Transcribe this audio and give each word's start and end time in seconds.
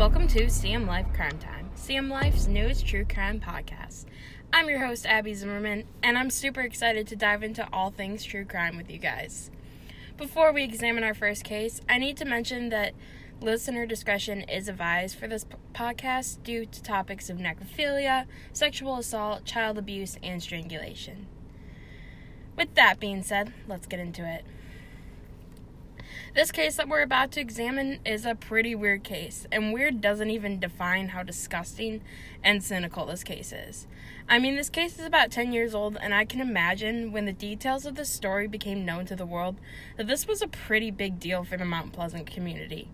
Welcome 0.00 0.28
to 0.28 0.46
CM 0.46 0.86
Life 0.86 1.08
Crime 1.12 1.38
Time, 1.38 1.68
CM 1.76 2.08
Life's 2.08 2.46
newest 2.46 2.86
true 2.86 3.04
crime 3.04 3.38
podcast. 3.38 4.06
I'm 4.50 4.70
your 4.70 4.78
host, 4.78 5.04
Abby 5.04 5.34
Zimmerman, 5.34 5.84
and 6.02 6.16
I'm 6.16 6.30
super 6.30 6.62
excited 6.62 7.06
to 7.08 7.16
dive 7.16 7.42
into 7.42 7.68
all 7.70 7.90
things 7.90 8.24
true 8.24 8.46
crime 8.46 8.78
with 8.78 8.90
you 8.90 8.96
guys. 8.96 9.50
Before 10.16 10.52
we 10.54 10.64
examine 10.64 11.04
our 11.04 11.12
first 11.12 11.44
case, 11.44 11.82
I 11.86 11.98
need 11.98 12.16
to 12.16 12.24
mention 12.24 12.70
that 12.70 12.94
listener 13.42 13.84
discretion 13.84 14.40
is 14.40 14.70
advised 14.70 15.18
for 15.18 15.28
this 15.28 15.44
podcast 15.74 16.42
due 16.44 16.64
to 16.64 16.82
topics 16.82 17.28
of 17.28 17.36
necrophilia, 17.36 18.24
sexual 18.54 18.96
assault, 18.96 19.44
child 19.44 19.76
abuse, 19.76 20.16
and 20.22 20.42
strangulation. 20.42 21.26
With 22.56 22.74
that 22.74 23.00
being 23.00 23.22
said, 23.22 23.52
let's 23.68 23.86
get 23.86 24.00
into 24.00 24.26
it. 24.26 24.46
This 26.32 26.52
case 26.52 26.76
that 26.76 26.88
we're 26.88 27.02
about 27.02 27.32
to 27.32 27.40
examine 27.40 27.98
is 28.04 28.24
a 28.24 28.36
pretty 28.36 28.76
weird 28.76 29.02
case, 29.02 29.48
and 29.50 29.72
weird 29.72 30.00
doesn't 30.00 30.30
even 30.30 30.60
define 30.60 31.08
how 31.08 31.24
disgusting 31.24 32.02
and 32.44 32.62
cynical 32.62 33.04
this 33.04 33.24
case 33.24 33.52
is. 33.52 33.88
I 34.28 34.38
mean, 34.38 34.54
this 34.54 34.70
case 34.70 34.96
is 34.96 35.04
about 35.04 35.32
10 35.32 35.52
years 35.52 35.74
old, 35.74 35.98
and 36.00 36.14
I 36.14 36.24
can 36.24 36.40
imagine 36.40 37.10
when 37.10 37.26
the 37.26 37.32
details 37.32 37.84
of 37.84 37.96
this 37.96 38.10
story 38.10 38.46
became 38.46 38.84
known 38.84 39.06
to 39.06 39.16
the 39.16 39.26
world 39.26 39.56
that 39.96 40.06
this 40.06 40.28
was 40.28 40.40
a 40.40 40.46
pretty 40.46 40.92
big 40.92 41.18
deal 41.18 41.42
for 41.42 41.56
the 41.56 41.64
Mount 41.64 41.92
Pleasant 41.92 42.30
community. 42.30 42.88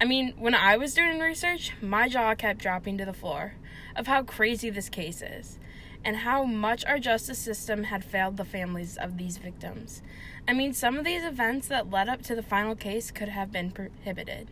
I 0.00 0.06
mean, 0.06 0.32
when 0.38 0.54
I 0.54 0.78
was 0.78 0.94
doing 0.94 1.18
research, 1.18 1.72
my 1.82 2.08
jaw 2.08 2.34
kept 2.34 2.60
dropping 2.60 2.96
to 2.96 3.04
the 3.04 3.12
floor 3.12 3.56
of 3.94 4.06
how 4.06 4.22
crazy 4.22 4.70
this 4.70 4.88
case 4.88 5.20
is 5.20 5.58
and 6.04 6.18
how 6.18 6.44
much 6.44 6.84
our 6.84 6.98
justice 6.98 7.38
system 7.38 7.84
had 7.84 8.04
failed 8.04 8.36
the 8.36 8.44
families 8.44 8.96
of 8.96 9.18
these 9.18 9.38
victims. 9.38 10.02
I 10.48 10.52
mean, 10.52 10.72
some 10.72 10.96
of 10.96 11.04
these 11.04 11.24
events 11.24 11.68
that 11.68 11.90
led 11.90 12.08
up 12.08 12.22
to 12.22 12.34
the 12.34 12.42
final 12.42 12.74
case 12.74 13.10
could 13.10 13.28
have 13.28 13.52
been 13.52 13.70
prohibited. 13.70 14.50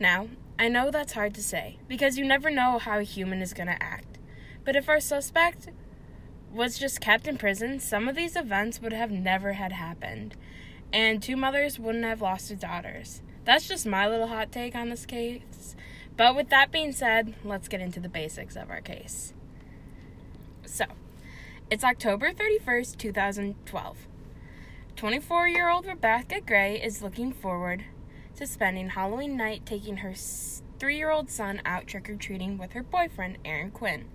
Now, 0.00 0.28
I 0.58 0.68
know 0.68 0.90
that's 0.90 1.12
hard 1.12 1.34
to 1.34 1.42
say 1.42 1.78
because 1.86 2.18
you 2.18 2.24
never 2.24 2.50
know 2.50 2.78
how 2.78 2.98
a 2.98 3.04
human 3.04 3.40
is 3.42 3.54
going 3.54 3.68
to 3.68 3.82
act. 3.82 4.18
But 4.64 4.76
if 4.76 4.88
our 4.88 5.00
suspect 5.00 5.68
was 6.52 6.78
just 6.78 7.00
kept 7.00 7.28
in 7.28 7.38
prison, 7.38 7.78
some 7.78 8.08
of 8.08 8.16
these 8.16 8.36
events 8.36 8.80
would 8.80 8.92
have 8.92 9.10
never 9.10 9.54
had 9.54 9.72
happened, 9.72 10.36
and 10.92 11.22
two 11.22 11.36
mothers 11.36 11.78
wouldn't 11.78 12.04
have 12.04 12.20
lost 12.20 12.48
their 12.48 12.58
daughters. 12.58 13.22
That's 13.44 13.68
just 13.68 13.86
my 13.86 14.08
little 14.08 14.26
hot 14.26 14.52
take 14.52 14.74
on 14.74 14.90
this 14.90 15.06
case. 15.06 15.76
But 16.16 16.34
with 16.34 16.48
that 16.50 16.72
being 16.72 16.92
said, 16.92 17.34
let's 17.44 17.68
get 17.68 17.80
into 17.80 18.00
the 18.00 18.08
basics 18.08 18.56
of 18.56 18.70
our 18.70 18.80
case. 18.80 19.32
It's 21.70 21.84
October 21.84 22.32
31st, 22.32 22.96
2012. 22.96 23.96
24 24.96 25.48
year 25.48 25.68
old 25.68 25.84
Rebecca 25.84 26.40
Gay 26.40 26.80
is 26.82 27.02
looking 27.02 27.30
forward 27.30 27.84
to 28.36 28.46
spending 28.46 28.88
Halloween 28.88 29.36
night 29.36 29.66
taking 29.66 29.98
her 29.98 30.14
three 30.78 30.96
year 30.96 31.10
old 31.10 31.28
son 31.28 31.60
out 31.66 31.86
trick 31.86 32.08
or 32.08 32.16
treating 32.16 32.56
with 32.56 32.72
her 32.72 32.82
boyfriend, 32.82 33.36
Aaron 33.44 33.70
Quinn. 33.70 34.06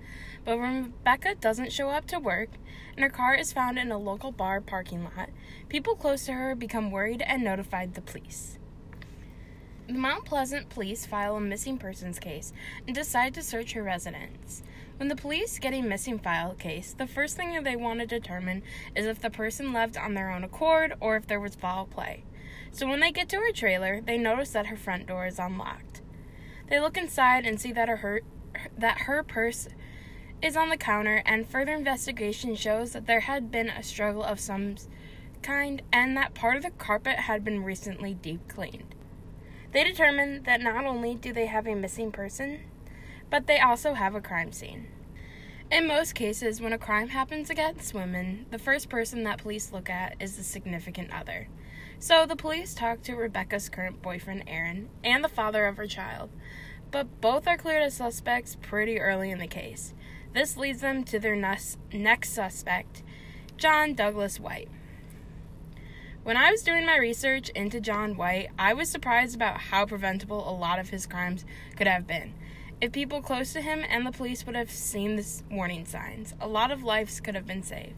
But 0.44 0.58
when 0.58 0.86
Rebecca 0.86 1.36
doesn't 1.36 1.72
show 1.72 1.92
up 1.92 2.08
to 2.08 2.18
work 2.18 2.50
and 2.96 3.04
her 3.04 3.10
car 3.12 3.36
is 3.36 3.54
found 3.54 3.78
in 3.78 3.92
a 3.92 4.00
local 4.00 4.32
bar 4.32 4.60
parking 4.60 5.04
lot, 5.04 5.30
people 5.70 5.94
close 5.94 6.26
to 6.26 6.34
her 6.34 6.56
become 6.56 6.90
worried 6.90 7.22
and 7.22 7.44
notified 7.44 7.94
the 7.94 8.02
police. 8.02 8.58
The 9.86 9.94
Mount 9.94 10.26
Pleasant 10.26 10.70
police 10.70 11.06
file 11.06 11.36
a 11.36 11.40
missing 11.40 11.78
persons 11.78 12.18
case 12.18 12.52
and 12.88 12.96
decide 12.96 13.36
to 13.36 13.44
search 13.44 13.74
her 13.74 13.84
residence. 13.84 14.64
When 14.98 15.10
the 15.10 15.16
police 15.16 15.60
get 15.60 15.74
a 15.74 15.82
missing 15.82 16.20
file 16.20 16.54
case, 16.54 16.94
the 16.98 17.08
first 17.08 17.36
thing 17.36 17.62
they 17.64 17.76
want 17.76 18.00
to 18.00 18.06
determine 18.06 18.64
is 18.96 19.06
if 19.06 19.20
the 19.20 19.30
person 19.30 19.74
left 19.74 19.98
on 19.98 20.14
their 20.14 20.30
own 20.30 20.44
accord 20.44 20.94
or 21.00 21.16
if 21.18 21.28
there 21.28 21.40
was 21.40 21.56
foul 21.56 21.86
play. 21.86 22.24
So 22.72 22.88
when 22.88 23.00
they 23.00 23.12
get 23.12 23.28
to 23.30 23.38
her 23.38 23.52
trailer, 23.52 24.02
they 24.02 24.18
notice 24.18 24.52
that 24.52 24.68
her 24.68 24.78
front 24.78 25.08
door 25.08 25.26
is 25.26 25.40
unlocked. 25.40 26.02
They 26.70 26.80
look 26.80 26.98
inside 26.98 27.46
and 27.46 27.60
see 27.60 27.72
that 27.72 27.90
her 27.90 28.22
that 28.78 29.00
her 29.00 29.24
purse 29.24 29.68
is 30.42 30.56
on 30.56 30.70
the 30.70 30.78
counter 30.78 31.24
and 31.26 31.48
further 31.48 31.74
investigation 31.74 32.56
shows 32.56 32.94
that 32.94 33.08
there 33.08 33.22
had 33.22 33.50
been 33.50 33.70
a 33.70 33.82
struggle 33.82 34.24
of 34.24 34.40
some 34.40 34.76
kind 35.42 35.82
and 35.92 36.16
that 36.16 36.34
part 36.34 36.58
of 36.58 36.64
the 36.64 36.72
carpet 36.72 37.22
had 37.22 37.44
been 37.44 37.64
recently 37.64 38.14
deep 38.14 38.48
cleaned. 38.48 38.96
They 39.72 39.84
determine 39.84 40.44
that 40.44 40.62
not 40.62 40.86
only 40.86 41.16
do 41.16 41.34
they 41.34 41.48
have 41.48 41.66
a 41.66 41.76
missing 41.76 42.12
person, 42.12 42.60
but 43.30 43.48
they 43.48 43.60
also 43.60 43.94
have 43.94 44.16
a 44.16 44.22
crime 44.22 44.52
scene. 44.52 44.88
In 45.72 45.88
most 45.88 46.14
cases, 46.14 46.62
when 46.62 46.74
a 46.74 46.78
crime 46.78 47.10
happens 47.10 47.50
against 47.50 47.94
women, 47.94 48.46
the 48.52 48.60
first 48.60 48.90
person 48.90 49.24
that 49.24 49.40
police 49.40 49.72
look 49.72 49.90
at 49.90 50.16
is 50.20 50.36
the 50.36 50.44
significant 50.44 51.12
other. 51.12 51.48
So 52.00 52.26
the 52.26 52.36
police 52.36 52.76
talk 52.76 53.02
to 53.04 53.16
Rebecca's 53.16 53.70
current 53.70 54.02
boyfriend, 54.02 54.44
Aaron, 54.46 54.90
and 55.04 55.24
the 55.24 55.30
father 55.30 55.66
of 55.66 55.78
her 55.78 55.88
child, 55.88 56.30
but 56.92 57.22
both 57.22 57.48
are 57.48 57.58
cleared 57.58 57.82
as 57.82 57.96
suspects 57.96 58.58
pretty 58.62 59.00
early 59.00 59.32
in 59.32 59.40
the 59.40 59.48
case. 59.48 59.94
This 60.34 60.58
leads 60.58 60.82
them 60.82 61.04
to 61.06 61.18
their 61.18 61.36
next 61.36 62.34
suspect, 62.34 63.04
John 63.58 63.94
Douglas 63.94 64.40
White. 64.40 64.68
When 66.24 66.38
I 66.38 66.52
was 66.52 66.62
doing 66.62 66.86
my 66.86 66.98
research 66.98 67.50
into 67.50 67.80
John 67.80 68.16
White, 68.16 68.50
I 68.58 68.74
was 68.74 68.90
surprised 68.90 69.36
about 69.36 69.60
how 69.60 69.86
preventable 69.86 70.48
a 70.48 70.56
lot 70.56 70.80
of 70.80 70.90
his 70.90 71.06
crimes 71.06 71.46
could 71.76 71.88
have 71.88 72.06
been. 72.06 72.34
If 72.84 72.92
people 72.92 73.22
close 73.22 73.54
to 73.54 73.62
him 73.62 73.86
and 73.88 74.06
the 74.06 74.12
police 74.12 74.46
would 74.46 74.58
have 74.58 74.70
seen 74.70 75.16
the 75.16 75.26
warning 75.50 75.86
signs, 75.86 76.34
a 76.42 76.50
lot 76.50 76.70
of 76.70 76.84
lives 76.84 77.22
could 77.22 77.34
have 77.34 77.48
been 77.48 77.64
saved. 77.64 77.96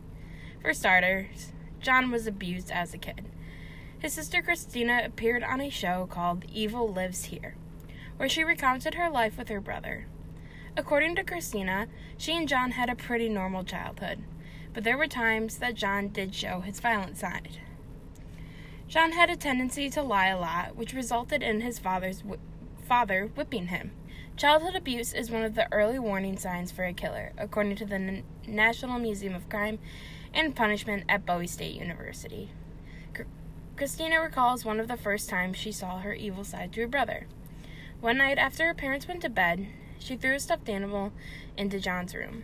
For 0.61 0.75
starters, 0.75 1.53
John 1.81 2.11
was 2.11 2.27
abused 2.27 2.69
as 2.69 2.93
a 2.93 2.99
kid. 2.99 3.25
His 3.97 4.13
sister 4.13 4.43
Christina 4.43 5.01
appeared 5.03 5.41
on 5.41 5.59
a 5.59 5.71
show 5.71 6.07
called 6.07 6.45
Evil 6.53 6.87
Lives 6.93 7.25
Here, 7.25 7.55
where 8.17 8.29
she 8.29 8.43
recounted 8.43 8.93
her 8.93 9.09
life 9.09 9.39
with 9.39 9.49
her 9.49 9.59
brother. 9.59 10.05
According 10.77 11.15
to 11.15 11.23
Christina, 11.23 11.87
she 12.15 12.37
and 12.37 12.47
John 12.47 12.73
had 12.73 12.91
a 12.91 12.95
pretty 12.95 13.27
normal 13.27 13.63
childhood, 13.63 14.19
but 14.71 14.83
there 14.83 14.99
were 14.99 15.07
times 15.07 15.57
that 15.57 15.73
John 15.73 16.09
did 16.09 16.35
show 16.35 16.59
his 16.59 16.79
violent 16.79 17.17
side. 17.17 17.57
John 18.87 19.13
had 19.13 19.31
a 19.31 19.35
tendency 19.35 19.89
to 19.89 20.03
lie 20.03 20.27
a 20.27 20.39
lot, 20.39 20.75
which 20.75 20.93
resulted 20.93 21.41
in 21.41 21.61
his 21.61 21.79
father's 21.79 22.21
wh- 22.21 22.85
father 22.87 23.31
whipping 23.33 23.69
him. 23.69 23.89
Childhood 24.37 24.75
abuse 24.75 25.13
is 25.13 25.31
one 25.31 25.43
of 25.43 25.55
the 25.55 25.71
early 25.71 25.97
warning 25.97 26.37
signs 26.37 26.69
for 26.69 26.83
a 26.83 26.91
killer, 26.91 27.31
according 27.37 27.77
to 27.77 27.85
the 27.85 27.95
N- 27.95 28.23
National 28.45 28.99
Museum 28.99 29.33
of 29.33 29.47
Crime 29.47 29.79
and 30.33 30.53
Punishment 30.53 31.05
at 31.07 31.25
Bowie 31.25 31.47
State 31.47 31.73
University. 31.75 32.49
C- 33.15 33.23
Christina 33.77 34.19
recalls 34.19 34.65
one 34.65 34.81
of 34.81 34.89
the 34.89 34.97
first 34.97 35.29
times 35.29 35.55
she 35.55 35.71
saw 35.71 35.99
her 35.99 36.13
evil 36.13 36.43
side 36.43 36.73
to 36.73 36.81
her 36.81 36.87
brother. 36.87 37.27
One 38.01 38.17
night 38.17 38.37
after 38.37 38.65
her 38.65 38.73
parents 38.73 39.07
went 39.07 39.21
to 39.21 39.29
bed, 39.29 39.67
she 39.99 40.17
threw 40.17 40.35
a 40.35 40.39
stuffed 40.41 40.67
animal 40.67 41.13
into 41.55 41.79
John's 41.79 42.13
room. 42.13 42.43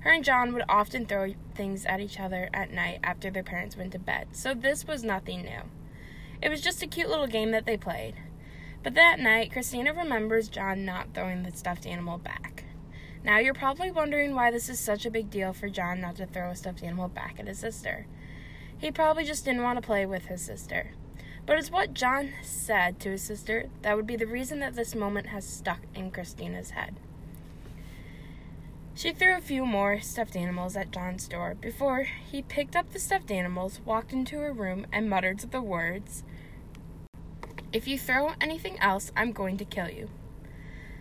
Her 0.00 0.12
and 0.12 0.22
John 0.22 0.52
would 0.52 0.64
often 0.68 1.06
throw 1.06 1.32
things 1.54 1.86
at 1.86 2.00
each 2.00 2.20
other 2.20 2.50
at 2.52 2.70
night 2.70 3.00
after 3.02 3.30
their 3.30 3.42
parents 3.42 3.78
went 3.78 3.92
to 3.92 3.98
bed, 3.98 4.28
so 4.32 4.52
this 4.52 4.86
was 4.86 5.02
nothing 5.02 5.44
new. 5.44 5.62
It 6.42 6.50
was 6.50 6.60
just 6.60 6.82
a 6.82 6.86
cute 6.86 7.08
little 7.08 7.26
game 7.26 7.50
that 7.52 7.64
they 7.64 7.78
played. 7.78 8.16
But 8.82 8.94
that 8.94 9.20
night, 9.20 9.52
Christina 9.52 9.92
remembers 9.92 10.48
John 10.48 10.84
not 10.84 11.12
throwing 11.12 11.42
the 11.42 11.52
stuffed 11.52 11.86
animal 11.86 12.18
back. 12.18 12.64
Now, 13.22 13.38
you're 13.38 13.52
probably 13.52 13.90
wondering 13.90 14.34
why 14.34 14.50
this 14.50 14.70
is 14.70 14.80
such 14.80 15.04
a 15.04 15.10
big 15.10 15.30
deal 15.30 15.52
for 15.52 15.68
John 15.68 16.00
not 16.00 16.16
to 16.16 16.26
throw 16.26 16.50
a 16.50 16.56
stuffed 16.56 16.82
animal 16.82 17.08
back 17.08 17.38
at 17.38 17.46
his 17.46 17.58
sister. 17.58 18.06
He 18.78 18.90
probably 18.90 19.24
just 19.24 19.44
didn't 19.44 19.62
want 19.62 19.76
to 19.76 19.86
play 19.86 20.06
with 20.06 20.26
his 20.26 20.40
sister. 20.40 20.92
But 21.44 21.58
it's 21.58 21.70
what 21.70 21.92
John 21.92 22.32
said 22.42 22.98
to 23.00 23.10
his 23.10 23.22
sister 23.22 23.68
that 23.82 23.96
would 23.96 24.06
be 24.06 24.16
the 24.16 24.26
reason 24.26 24.60
that 24.60 24.74
this 24.74 24.94
moment 24.94 25.26
has 25.26 25.46
stuck 25.46 25.80
in 25.94 26.10
Christina's 26.10 26.70
head. 26.70 26.96
She 28.94 29.12
threw 29.12 29.36
a 29.36 29.40
few 29.40 29.66
more 29.66 30.00
stuffed 30.00 30.36
animals 30.36 30.76
at 30.76 30.90
John's 30.90 31.26
door 31.28 31.54
before 31.60 32.04
he 32.30 32.42
picked 32.42 32.76
up 32.76 32.90
the 32.90 32.98
stuffed 32.98 33.30
animals, 33.30 33.80
walked 33.84 34.12
into 34.12 34.38
her 34.38 34.52
room, 34.52 34.86
and 34.92 35.08
muttered 35.08 35.40
the 35.40 35.62
words, 35.62 36.22
if 37.72 37.86
you 37.86 37.98
throw 37.98 38.34
anything 38.40 38.78
else, 38.80 39.12
I'm 39.16 39.32
going 39.32 39.56
to 39.58 39.64
kill 39.64 39.88
you. 39.88 40.08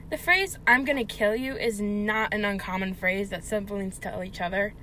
The 0.10 0.18
phrase, 0.18 0.57
I'm 0.66 0.86
gonna 0.86 1.06
kill 1.06 1.36
you, 1.36 1.56
is 1.56 1.80
not 1.80 2.33
an 2.33 2.44
uncommon 2.44 2.95
phrase 2.95 3.30
that 3.30 3.44
siblings 3.44 4.00
tell 4.00 4.24
each 4.24 4.42
other. 4.42 4.74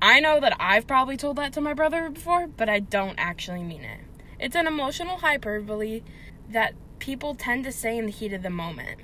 I 0.00 0.20
know 0.20 0.40
that 0.40 0.56
I've 0.58 0.86
probably 0.86 1.16
told 1.16 1.36
that 1.36 1.52
to 1.54 1.60
my 1.60 1.74
brother 1.74 2.08
before, 2.08 2.46
but 2.46 2.68
I 2.68 2.78
don't 2.78 3.18
actually 3.18 3.62
mean 3.62 3.82
it. 3.82 4.00
It's 4.38 4.56
an 4.56 4.66
emotional 4.66 5.18
hyperbole 5.18 6.02
that 6.48 6.74
people 7.00 7.34
tend 7.34 7.64
to 7.64 7.72
say 7.72 7.98
in 7.98 8.06
the 8.06 8.12
heat 8.12 8.32
of 8.32 8.42
the 8.42 8.50
moment. 8.50 9.00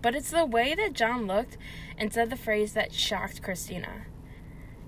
But 0.00 0.14
it's 0.14 0.30
the 0.30 0.46
way 0.46 0.74
that 0.74 0.92
John 0.92 1.26
looked 1.26 1.56
and 1.96 2.12
said 2.12 2.30
the 2.30 2.36
phrase 2.36 2.74
that 2.74 2.92
shocked 2.92 3.42
Christina. 3.42 4.06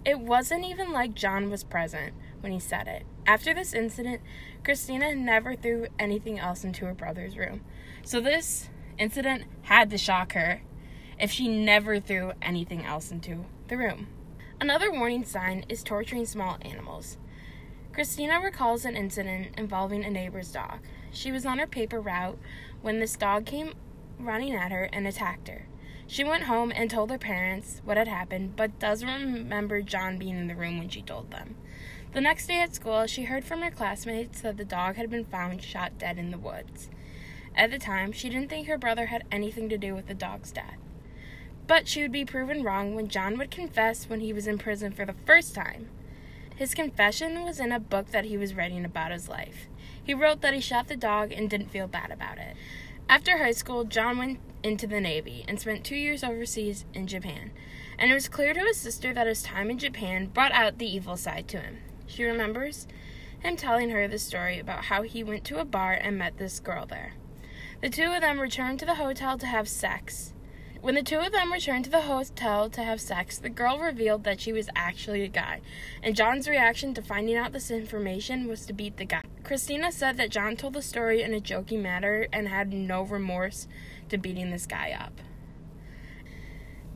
It 0.04 0.20
wasn't 0.20 0.64
even 0.64 0.92
like 0.92 1.14
John 1.14 1.50
was 1.50 1.64
present 1.64 2.14
when 2.40 2.52
he 2.52 2.60
said 2.60 2.86
it. 2.86 3.04
After 3.26 3.54
this 3.54 3.74
incident, 3.74 4.20
Christina 4.64 5.14
never 5.14 5.54
threw 5.54 5.86
anything 5.98 6.38
else 6.38 6.64
into 6.64 6.86
her 6.86 6.94
brother's 6.94 7.36
room. 7.36 7.62
So 8.02 8.20
this 8.20 8.68
incident 8.98 9.44
had 9.62 9.90
to 9.90 9.98
shock 9.98 10.32
her 10.32 10.62
if 11.18 11.30
she 11.30 11.48
never 11.48 12.00
threw 12.00 12.32
anything 12.42 12.84
else 12.84 13.10
into 13.10 13.44
the 13.68 13.76
room. 13.76 14.08
Another 14.60 14.90
warning 14.90 15.24
sign 15.24 15.64
is 15.68 15.82
torturing 15.82 16.26
small 16.26 16.58
animals. 16.62 17.16
Christina 17.92 18.40
recalls 18.40 18.84
an 18.84 18.96
incident 18.96 19.48
involving 19.56 20.04
a 20.04 20.10
neighbor's 20.10 20.52
dog. 20.52 20.80
She 21.10 21.32
was 21.32 21.44
on 21.44 21.58
her 21.58 21.66
paper 21.66 22.00
route 22.00 22.38
when 22.82 23.00
this 23.00 23.16
dog 23.16 23.46
came 23.46 23.74
running 24.18 24.54
at 24.54 24.70
her 24.70 24.84
and 24.92 25.06
attacked 25.06 25.48
her. 25.48 25.66
She 26.06 26.24
went 26.24 26.44
home 26.44 26.72
and 26.74 26.90
told 26.90 27.10
her 27.10 27.18
parents 27.18 27.80
what 27.84 27.96
had 27.96 28.08
happened, 28.08 28.56
but 28.56 28.78
doesn't 28.78 29.08
remember 29.08 29.80
John 29.80 30.18
being 30.18 30.36
in 30.36 30.48
the 30.48 30.56
room 30.56 30.78
when 30.78 30.88
she 30.88 31.02
told 31.02 31.30
them. 31.30 31.56
The 32.12 32.20
next 32.20 32.48
day 32.48 32.60
at 32.60 32.74
school, 32.74 33.06
she 33.06 33.24
heard 33.24 33.44
from 33.44 33.62
her 33.62 33.70
classmates 33.70 34.40
that 34.40 34.56
the 34.56 34.64
dog 34.64 34.96
had 34.96 35.10
been 35.10 35.24
found 35.24 35.62
shot 35.62 35.96
dead 35.96 36.18
in 36.18 36.32
the 36.32 36.38
woods. 36.38 36.90
At 37.54 37.70
the 37.70 37.78
time, 37.78 38.10
she 38.10 38.28
didn't 38.28 38.50
think 38.50 38.66
her 38.66 38.76
brother 38.76 39.06
had 39.06 39.22
anything 39.30 39.68
to 39.68 39.78
do 39.78 39.94
with 39.94 40.08
the 40.08 40.14
dog's 40.14 40.50
death. 40.50 40.78
But 41.68 41.86
she 41.86 42.02
would 42.02 42.10
be 42.10 42.24
proven 42.24 42.64
wrong 42.64 42.96
when 42.96 43.06
John 43.06 43.38
would 43.38 43.52
confess 43.52 44.08
when 44.08 44.18
he 44.18 44.32
was 44.32 44.48
in 44.48 44.58
prison 44.58 44.90
for 44.90 45.06
the 45.06 45.14
first 45.24 45.54
time. 45.54 45.88
His 46.56 46.74
confession 46.74 47.44
was 47.44 47.60
in 47.60 47.70
a 47.70 47.78
book 47.78 48.10
that 48.10 48.24
he 48.24 48.36
was 48.36 48.54
writing 48.54 48.84
about 48.84 49.12
his 49.12 49.28
life. 49.28 49.68
He 50.02 50.12
wrote 50.12 50.40
that 50.40 50.52
he 50.52 50.60
shot 50.60 50.88
the 50.88 50.96
dog 50.96 51.30
and 51.30 51.48
didn't 51.48 51.70
feel 51.70 51.86
bad 51.86 52.10
about 52.10 52.38
it. 52.38 52.56
After 53.08 53.38
high 53.38 53.52
school, 53.52 53.84
John 53.84 54.18
went 54.18 54.40
into 54.64 54.88
the 54.88 55.00
Navy 55.00 55.44
and 55.46 55.60
spent 55.60 55.84
two 55.84 55.96
years 55.96 56.24
overseas 56.24 56.84
in 56.92 57.06
Japan. 57.06 57.52
And 57.96 58.10
it 58.10 58.14
was 58.14 58.28
clear 58.28 58.52
to 58.52 58.60
his 58.60 58.78
sister 58.78 59.14
that 59.14 59.28
his 59.28 59.44
time 59.44 59.70
in 59.70 59.78
Japan 59.78 60.26
brought 60.26 60.52
out 60.52 60.78
the 60.78 60.92
evil 60.92 61.16
side 61.16 61.46
to 61.48 61.60
him. 61.60 61.78
She 62.10 62.24
remembers 62.24 62.88
him 63.38 63.56
telling 63.56 63.90
her 63.90 64.08
the 64.08 64.18
story 64.18 64.58
about 64.58 64.86
how 64.86 65.02
he 65.02 65.22
went 65.22 65.44
to 65.44 65.60
a 65.60 65.64
bar 65.64 65.92
and 65.92 66.18
met 66.18 66.38
this 66.38 66.58
girl 66.58 66.84
there. 66.84 67.14
The 67.80 67.88
two 67.88 68.12
of 68.12 68.20
them 68.20 68.40
returned 68.40 68.80
to 68.80 68.84
the 68.84 68.96
hotel 68.96 69.38
to 69.38 69.46
have 69.46 69.68
sex. 69.68 70.34
When 70.80 70.96
the 70.96 71.02
two 71.02 71.18
of 71.18 71.30
them 71.30 71.52
returned 71.52 71.84
to 71.84 71.90
the 71.90 72.02
hotel 72.02 72.68
to 72.70 72.82
have 72.82 73.00
sex, 73.00 73.38
the 73.38 73.48
girl 73.48 73.78
revealed 73.78 74.24
that 74.24 74.40
she 74.40 74.52
was 74.52 74.68
actually 74.74 75.22
a 75.22 75.28
guy, 75.28 75.60
and 76.02 76.16
John's 76.16 76.48
reaction 76.48 76.94
to 76.94 77.02
finding 77.02 77.36
out 77.36 77.52
this 77.52 77.70
information 77.70 78.48
was 78.48 78.66
to 78.66 78.72
beat 78.72 78.96
the 78.96 79.04
guy. 79.04 79.22
Christina 79.44 79.92
said 79.92 80.16
that 80.16 80.30
John 80.30 80.56
told 80.56 80.72
the 80.72 80.82
story 80.82 81.22
in 81.22 81.32
a 81.32 81.40
joking 81.40 81.82
manner 81.82 82.26
and 82.32 82.48
had 82.48 82.72
no 82.72 83.02
remorse 83.02 83.68
to 84.08 84.18
beating 84.18 84.50
this 84.50 84.66
guy 84.66 84.90
up. 84.90 85.20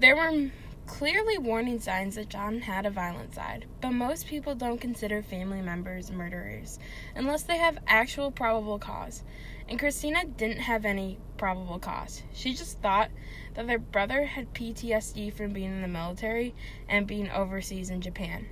There 0.01 0.17
were 0.17 0.51
clearly 0.87 1.39
warning 1.39 1.81
signs 1.81 2.15
that 2.17 2.29
John 2.29 2.61
had 2.61 2.87
a 2.87 2.91
violent 2.91 3.35
side, 3.35 3.67
but 3.81 3.91
most 3.91 4.27
people 4.27 4.55
don't 4.55 4.81
consider 4.81 5.23
family 5.23 5.61
members 5.61 6.11
murderers 6.11 6.79
unless 7.15 7.43
they 7.43 7.57
have 7.57 7.79
actual 7.87 8.31
probable 8.31 8.79
cause. 8.79 9.23
And 9.69 9.79
Christina 9.79 10.25
didn't 10.25 10.61
have 10.61 10.85
any 10.85 11.19
probable 11.39 11.79
cause. 11.79 12.23
She 12.33 12.55
just 12.55 12.81
thought 12.81 13.11
that 13.55 13.67
their 13.67 13.79
brother 13.79 14.25
had 14.25 14.53
PTSD 14.53 15.33
from 15.33 15.53
being 15.53 15.73
in 15.73 15.83
the 15.83 15.89
military 15.89 16.55
and 16.89 17.07
being 17.07 17.31
overseas 17.31 17.91
in 17.91 18.01
Japan. 18.01 18.47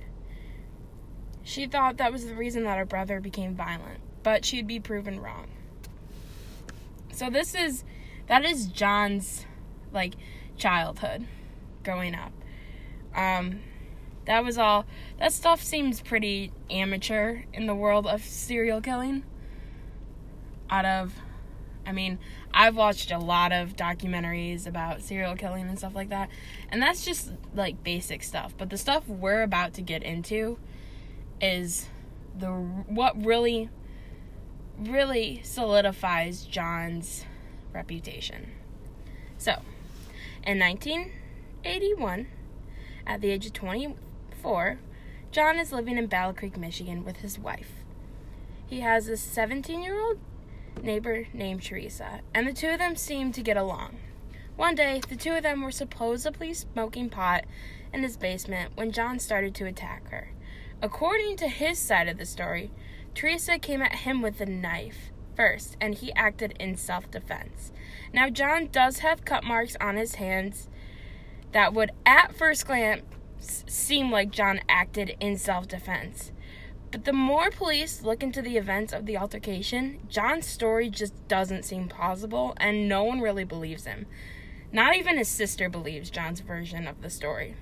She 1.43 1.67
thought 1.67 1.97
that 1.97 2.11
was 2.11 2.25
the 2.25 2.35
reason 2.35 2.63
that 2.63 2.77
her 2.77 2.85
brother 2.85 3.19
became 3.19 3.53
violent, 3.53 3.99
but 4.23 4.45
she'd 4.45 4.67
be 4.67 4.79
proven 4.79 5.19
wrong. 5.19 5.47
So 7.11 7.29
this 7.29 7.53
is 7.53 7.83
that 8.27 8.43
is 8.43 8.67
John's 8.67 9.45
like 9.91 10.13
childhood 10.57 11.27
growing 11.83 12.15
up. 12.15 12.31
Um, 13.15 13.59
that 14.25 14.43
was 14.43 14.57
all. 14.57 14.85
That 15.19 15.33
stuff 15.33 15.61
seems 15.61 16.01
pretty 16.01 16.51
amateur 16.69 17.41
in 17.53 17.67
the 17.67 17.75
world 17.75 18.07
of 18.07 18.23
serial 18.23 18.81
killing. 18.81 19.23
Out 20.69 20.85
of, 20.85 21.13
I 21.85 21.91
mean, 21.91 22.19
I've 22.53 22.75
watched 22.75 23.11
a 23.11 23.17
lot 23.17 23.51
of 23.51 23.75
documentaries 23.75 24.65
about 24.65 25.01
serial 25.01 25.35
killing 25.35 25.67
and 25.67 25.77
stuff 25.77 25.93
like 25.93 26.09
that, 26.09 26.29
and 26.69 26.81
that's 26.81 27.03
just 27.03 27.31
like 27.53 27.83
basic 27.83 28.23
stuff. 28.23 28.53
But 28.57 28.69
the 28.69 28.77
stuff 28.77 29.07
we're 29.07 29.43
about 29.43 29.73
to 29.75 29.81
get 29.81 30.03
into 30.03 30.57
is 31.41 31.87
the 32.37 32.47
what 32.47 33.23
really, 33.23 33.69
really 34.79 35.41
solidifies 35.43 36.43
John's 36.43 37.25
reputation. 37.73 38.51
So, 39.37 39.61
in 40.45 40.57
19 40.57 41.11
81, 41.65 42.27
at 43.07 43.21
the 43.21 43.29
age 43.29 43.45
of 43.45 43.53
24, 43.53 44.79
John 45.31 45.59
is 45.59 45.71
living 45.71 45.97
in 45.97 46.07
Battle 46.07 46.33
Creek, 46.33 46.57
Michigan 46.57 47.05
with 47.05 47.17
his 47.17 47.39
wife. 47.39 47.71
He 48.67 48.81
has 48.81 49.07
a 49.07 49.17
17 49.17 49.81
year 49.81 49.99
old 49.99 50.19
neighbor 50.81 51.27
named 51.33 51.63
Teresa, 51.63 52.21
and 52.33 52.47
the 52.47 52.53
two 52.53 52.69
of 52.69 52.79
them 52.79 52.95
seem 52.95 53.31
to 53.31 53.41
get 53.41 53.57
along. 53.57 53.97
One 54.55 54.75
day, 54.75 55.01
the 55.07 55.15
two 55.15 55.33
of 55.33 55.43
them 55.43 55.61
were 55.61 55.71
supposedly 55.71 56.53
smoking 56.53 57.09
pot 57.09 57.45
in 57.91 58.03
his 58.03 58.17
basement 58.17 58.73
when 58.75 58.91
John 58.91 59.19
started 59.19 59.55
to 59.55 59.65
attack 59.65 60.09
her. 60.09 60.31
According 60.81 61.37
to 61.37 61.47
his 61.47 61.79
side 61.79 62.07
of 62.07 62.17
the 62.17 62.25
story, 62.25 62.71
Teresa 63.15 63.57
came 63.57 63.81
at 63.81 63.95
him 63.95 64.21
with 64.21 64.41
a 64.41 64.45
knife 64.45 65.11
first, 65.35 65.77
and 65.79 65.95
he 65.95 66.13
acted 66.13 66.55
in 66.59 66.75
self 66.75 67.09
defense. 67.09 67.71
Now, 68.11 68.29
John 68.29 68.67
does 68.71 68.99
have 68.99 69.25
cut 69.25 69.43
marks 69.43 69.75
on 69.79 69.95
his 69.95 70.15
hands 70.15 70.67
that 71.53 71.73
would 71.73 71.91
at 72.05 72.35
first 72.35 72.67
glance 72.67 73.03
seem 73.39 74.11
like 74.11 74.31
John 74.31 74.61
acted 74.67 75.15
in 75.19 75.37
self 75.37 75.67
defense. 75.67 76.31
But 76.91 77.05
the 77.05 77.13
more 77.13 77.49
police 77.49 78.03
look 78.03 78.21
into 78.21 78.41
the 78.41 78.57
events 78.57 78.93
of 78.93 79.07
the 79.07 79.17
altercation, 79.17 79.99
John's 80.09 80.45
story 80.45 80.89
just 80.89 81.27
doesn't 81.27 81.65
seem 81.65 81.87
plausible 81.87 82.53
and 82.57 82.87
no 82.87 83.03
one 83.03 83.19
really 83.19 83.43
believes 83.43 83.85
him. 83.85 84.05
Not 84.71 84.95
even 84.95 85.17
his 85.17 85.27
sister 85.27 85.69
believes 85.69 86.11
John's 86.11 86.41
version 86.41 86.87
of 86.87 87.01
the 87.01 87.09
story. 87.09 87.55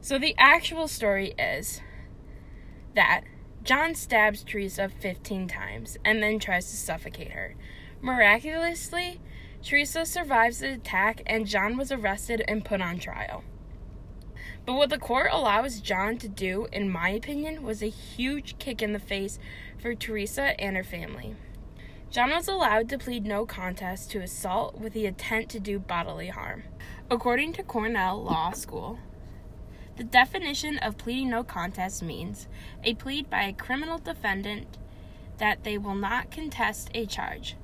So 0.00 0.18
the 0.18 0.34
actual 0.38 0.88
story 0.88 1.34
is 1.38 1.80
that 2.94 3.22
John 3.64 3.94
stabs 3.94 4.42
Teresa 4.42 4.88
15 4.88 5.46
times 5.48 5.98
and 6.04 6.22
then 6.22 6.38
tries 6.38 6.70
to 6.70 6.76
suffocate 6.76 7.32
her. 7.32 7.54
Miraculously, 8.00 9.20
Teresa 9.64 10.04
survives 10.04 10.58
the 10.58 10.72
attack, 10.72 11.22
and 11.24 11.46
John 11.46 11.76
was 11.76 11.92
arrested 11.92 12.42
and 12.48 12.64
put 12.64 12.80
on 12.80 12.98
trial. 12.98 13.44
But 14.66 14.74
what 14.74 14.90
the 14.90 14.98
court 14.98 15.28
allows 15.32 15.80
John 15.80 16.18
to 16.18 16.28
do, 16.28 16.66
in 16.72 16.90
my 16.90 17.10
opinion, 17.10 17.62
was 17.62 17.82
a 17.82 17.88
huge 17.88 18.58
kick 18.58 18.82
in 18.82 18.92
the 18.92 18.98
face 18.98 19.38
for 19.78 19.94
Teresa 19.94 20.60
and 20.60 20.76
her 20.76 20.84
family. 20.84 21.36
John 22.10 22.30
was 22.30 22.48
allowed 22.48 22.88
to 22.90 22.98
plead 22.98 23.24
no 23.24 23.46
contest 23.46 24.10
to 24.10 24.20
assault 24.20 24.78
with 24.78 24.92
the 24.92 25.06
intent 25.06 25.48
to 25.50 25.60
do 25.60 25.78
bodily 25.78 26.28
harm. 26.28 26.64
According 27.10 27.54
to 27.54 27.62
Cornell 27.62 28.22
Law 28.22 28.50
School, 28.52 28.98
the 29.96 30.04
definition 30.04 30.78
of 30.78 30.98
pleading 30.98 31.30
no 31.30 31.44
contest 31.44 32.02
means 32.02 32.48
a 32.82 32.94
plea 32.94 33.22
by 33.22 33.44
a 33.44 33.52
criminal 33.52 33.98
defendant 33.98 34.78
that 35.38 35.64
they 35.64 35.78
will 35.78 35.94
not 35.94 36.30
contest 36.30 36.90
a 36.94 37.06
charge, 37.06 37.56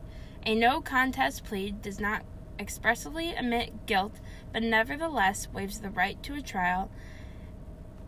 a 0.44 0.54
no 0.54 0.80
contest 0.80 1.44
plea 1.44 1.72
does 1.72 2.00
not 2.00 2.22
expressly 2.58 3.34
admit 3.34 3.86
guilt, 3.86 4.20
but 4.52 4.62
nevertheless 4.62 5.48
waives 5.52 5.80
the 5.80 5.90
right 5.90 6.22
to 6.22 6.34
a 6.34 6.42
trial 6.42 6.90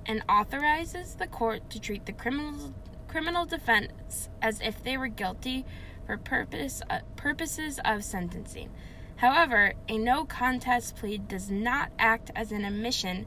and 0.07 0.23
authorizes 0.29 1.15
the 1.15 1.27
court 1.27 1.69
to 1.71 1.81
treat 1.81 2.07
the 2.07 2.13
criminal 2.13 2.75
criminal 3.07 3.45
defense 3.45 4.29
as 4.41 4.61
if 4.61 4.83
they 4.83 4.97
were 4.97 5.09
guilty 5.09 5.65
for 6.07 6.17
purpose 6.17 6.83
uh, 6.89 7.01
purposes 7.17 7.81
of 7.85 8.05
sentencing. 8.05 8.71
However, 9.17 9.75
a 9.89 9.99
no 9.99 10.25
contest 10.25 10.97
plea 10.97 11.19
does 11.19 11.51
not 11.51 11.91
act 11.99 12.31
as 12.35 12.53
an 12.53 12.65
admission 12.65 13.27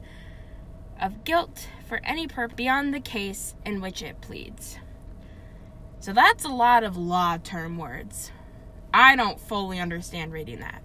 of 1.00 1.24
guilt 1.24 1.68
for 1.86 2.00
any 2.04 2.26
purpose 2.26 2.56
beyond 2.56 2.92
the 2.92 3.00
case 3.00 3.54
in 3.64 3.80
which 3.80 4.02
it 4.02 4.20
pleads. 4.20 4.78
So 6.00 6.12
that's 6.12 6.44
a 6.44 6.48
lot 6.48 6.82
of 6.82 6.96
law 6.96 7.38
term 7.38 7.78
words. 7.78 8.32
I 8.94 9.16
don't 9.16 9.40
fully 9.40 9.80
understand 9.80 10.32
reading 10.32 10.60
that. 10.60 10.80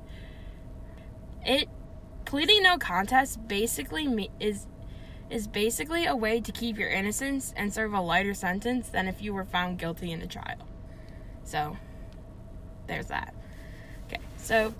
It 1.45 1.69
pleading 2.25 2.63
no 2.63 2.77
contest 2.77 3.47
basically 3.47 4.29
is 4.39 4.65
is 5.29 5.47
basically 5.47 6.07
a 6.07 6.15
way 6.15 6.41
to 6.41 6.51
keep 6.51 6.79
your 6.79 6.89
innocence 6.89 7.53
and 7.55 7.71
serve 7.71 7.93
a 7.93 8.01
lighter 8.01 8.33
sentence 8.33 8.89
than 8.89 9.07
if 9.07 9.21
you 9.21 9.31
were 9.31 9.45
found 9.45 9.77
guilty 9.77 10.11
in 10.11 10.23
a 10.23 10.27
trial. 10.27 10.67
So, 11.43 11.77
there's 12.87 13.05
that. 13.07 13.35
Okay, 14.07 14.21
so 14.37 14.73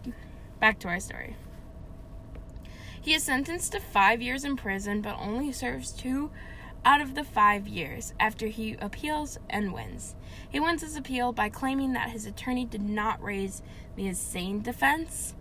back 0.60 0.80
to 0.80 0.88
our 0.88 1.00
story. 1.00 1.36
He 3.00 3.14
is 3.14 3.22
sentenced 3.22 3.74
to 3.74 3.80
five 3.80 4.24
years 4.24 4.44
in 4.44 4.56
prison, 4.56 5.02
but 5.02 5.18
only 5.20 5.52
serves 5.52 5.92
two 5.92 6.32
out 6.86 7.02
of 7.02 7.16
the 7.16 7.24
five 7.24 7.68
years 7.68 8.14
after 8.20 8.48
he 8.48 8.74
appeals 8.80 9.38
and 9.50 9.74
wins. 9.74 10.16
He 10.50 10.60
wins 10.60 10.82
his 10.82 10.96
appeal 10.96 11.32
by 11.34 11.50
claiming 11.50 11.94
that 11.94 12.10
his 12.10 12.26
attorney 12.26 12.66
did 12.66 12.82
not 12.82 13.22
raise 13.22 13.62
the 13.96 14.08
insane 14.08 14.62
defense, 14.62 15.36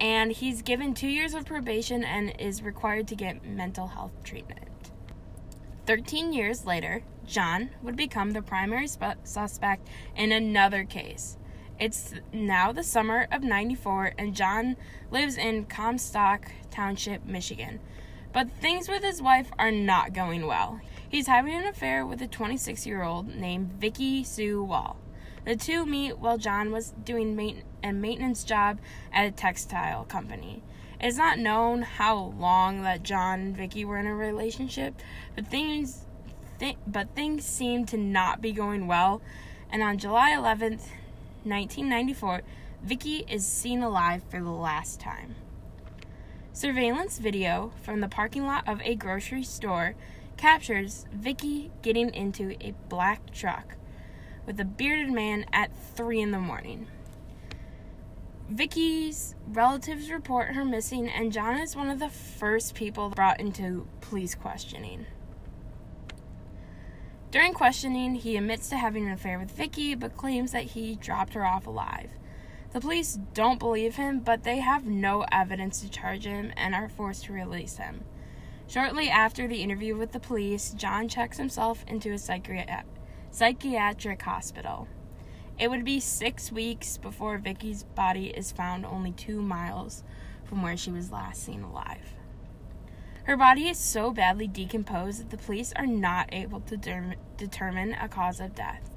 and 0.00 0.32
he's 0.32 0.62
given 0.62 0.94
two 0.94 1.08
years 1.08 1.34
of 1.34 1.44
probation 1.44 2.04
and 2.04 2.34
is 2.38 2.62
required 2.62 3.08
to 3.08 3.16
get 3.16 3.44
mental 3.44 3.88
health 3.88 4.12
treatment. 4.24 4.90
Thirteen 5.86 6.32
years 6.32 6.64
later, 6.64 7.02
John 7.26 7.70
would 7.82 7.96
become 7.96 8.30
the 8.30 8.42
primary 8.42 8.86
sp- 8.86 9.22
suspect 9.24 9.88
in 10.16 10.32
another 10.32 10.84
case. 10.84 11.38
It's 11.78 12.14
now 12.32 12.70
the 12.70 12.84
summer 12.84 13.26
of 13.32 13.42
94, 13.42 14.12
and 14.16 14.36
John 14.36 14.76
lives 15.10 15.36
in 15.36 15.64
Comstock 15.64 16.52
Township, 16.70 17.24
Michigan. 17.24 17.80
But 18.32 18.50
things 18.50 18.88
with 18.88 19.02
his 19.02 19.20
wife 19.20 19.50
are 19.58 19.70
not 19.70 20.14
going 20.14 20.46
well. 20.46 20.80
He's 21.08 21.26
having 21.26 21.54
an 21.54 21.66
affair 21.66 22.06
with 22.06 22.22
a 22.22 22.26
26 22.26 22.86
year 22.86 23.02
old 23.02 23.28
named 23.28 23.72
Vicky 23.72 24.24
Sue 24.24 24.64
Wall. 24.64 24.96
The 25.44 25.56
two 25.56 25.84
meet 25.84 26.18
while 26.18 26.38
John 26.38 26.72
was 26.72 26.94
doing 27.04 27.36
main- 27.36 27.64
a 27.82 27.92
maintenance 27.92 28.44
job 28.44 28.78
at 29.12 29.26
a 29.26 29.30
textile 29.30 30.04
company. 30.04 30.62
It 31.00 31.08
is 31.08 31.18
not 31.18 31.38
known 31.38 31.82
how 31.82 32.16
long 32.38 32.82
that 32.82 33.02
John 33.02 33.40
and 33.40 33.56
Vicky 33.56 33.84
were 33.84 33.98
in 33.98 34.06
a 34.06 34.14
relationship, 34.14 34.94
but 35.34 35.48
things 35.48 36.06
th- 36.58 36.78
but 36.86 37.14
things 37.16 37.44
seem 37.44 37.84
to 37.86 37.96
not 37.96 38.40
be 38.40 38.52
going 38.52 38.86
well. 38.86 39.20
And 39.70 39.82
on 39.82 39.98
July 39.98 40.30
11th, 40.30 40.92
1994, 41.44 42.42
Vicky 42.84 43.24
is 43.28 43.44
seen 43.44 43.82
alive 43.82 44.22
for 44.30 44.40
the 44.40 44.50
last 44.50 45.00
time. 45.00 45.34
Surveillance 46.54 47.18
video 47.18 47.72
from 47.80 48.00
the 48.00 48.08
parking 48.08 48.44
lot 48.44 48.68
of 48.68 48.82
a 48.82 48.94
grocery 48.94 49.42
store 49.42 49.94
captures 50.36 51.06
Vicky 51.10 51.70
getting 51.80 52.12
into 52.12 52.54
a 52.60 52.74
black 52.90 53.32
truck 53.32 53.76
with 54.44 54.60
a 54.60 54.64
bearded 54.64 55.10
man 55.10 55.46
at 55.50 55.70
3 55.96 56.20
in 56.20 56.30
the 56.30 56.38
morning. 56.38 56.88
Vicky's 58.50 59.34
relatives 59.48 60.10
report 60.10 60.48
her 60.48 60.62
missing, 60.62 61.08
and 61.08 61.32
John 61.32 61.56
is 61.56 61.74
one 61.74 61.88
of 61.88 61.98
the 61.98 62.10
first 62.10 62.74
people 62.74 63.08
brought 63.08 63.40
into 63.40 63.88
police 64.02 64.34
questioning. 64.34 65.06
During 67.30 67.54
questioning, 67.54 68.16
he 68.16 68.36
admits 68.36 68.68
to 68.68 68.76
having 68.76 69.06
an 69.06 69.12
affair 69.12 69.38
with 69.38 69.52
Vicky, 69.52 69.94
but 69.94 70.18
claims 70.18 70.52
that 70.52 70.64
he 70.64 70.96
dropped 70.96 71.32
her 71.32 71.46
off 71.46 71.66
alive. 71.66 72.10
The 72.72 72.80
police 72.80 73.18
don't 73.34 73.58
believe 73.58 73.96
him, 73.96 74.20
but 74.20 74.44
they 74.44 74.60
have 74.60 74.86
no 74.86 75.26
evidence 75.30 75.80
to 75.80 75.90
charge 75.90 76.24
him 76.24 76.52
and 76.56 76.74
are 76.74 76.88
forced 76.88 77.24
to 77.26 77.32
release 77.32 77.76
him. 77.76 78.04
Shortly 78.66 79.10
after 79.10 79.46
the 79.46 79.62
interview 79.62 79.94
with 79.94 80.12
the 80.12 80.20
police, 80.20 80.70
John 80.70 81.06
checks 81.06 81.36
himself 81.36 81.84
into 81.86 82.12
a 82.12 82.18
psychiatric 83.30 84.22
hospital. 84.22 84.88
It 85.58 85.68
would 85.68 85.84
be 85.84 86.00
six 86.00 86.50
weeks 86.50 86.96
before 86.96 87.36
Vicky's 87.36 87.82
body 87.82 88.28
is 88.28 88.52
found 88.52 88.86
only 88.86 89.12
two 89.12 89.42
miles 89.42 90.02
from 90.44 90.62
where 90.62 90.78
she 90.78 90.90
was 90.90 91.12
last 91.12 91.44
seen 91.44 91.62
alive. 91.62 92.14
Her 93.24 93.36
body 93.36 93.68
is 93.68 93.78
so 93.78 94.10
badly 94.10 94.48
decomposed 94.48 95.20
that 95.20 95.30
the 95.30 95.36
police 95.36 95.74
are 95.76 95.86
not 95.86 96.30
able 96.32 96.60
to 96.62 96.76
der- 96.78 97.16
determine 97.36 97.92
a 97.92 98.08
cause 98.08 98.40
of 98.40 98.54
death. 98.54 98.90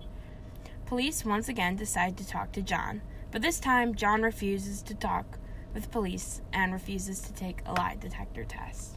Police 0.86 1.25
once 1.25 1.50
again 1.50 1.75
decide 1.75 2.15
to 2.17 2.27
talk 2.27 2.53
to 2.53 2.62
John, 2.62 3.01
but 3.36 3.42
this 3.42 3.60
time 3.60 3.96
John 3.96 4.22
refuses 4.22 4.82
to 4.84 4.94
talk 4.94 5.39
with 5.74 5.92
police 5.92 6.39
and 6.54 6.72
refuses 6.72 7.20
to 7.20 7.34
take 7.34 7.60
a 7.65 7.74
lie 7.74 7.98
detector 8.00 8.46
test. 8.46 8.96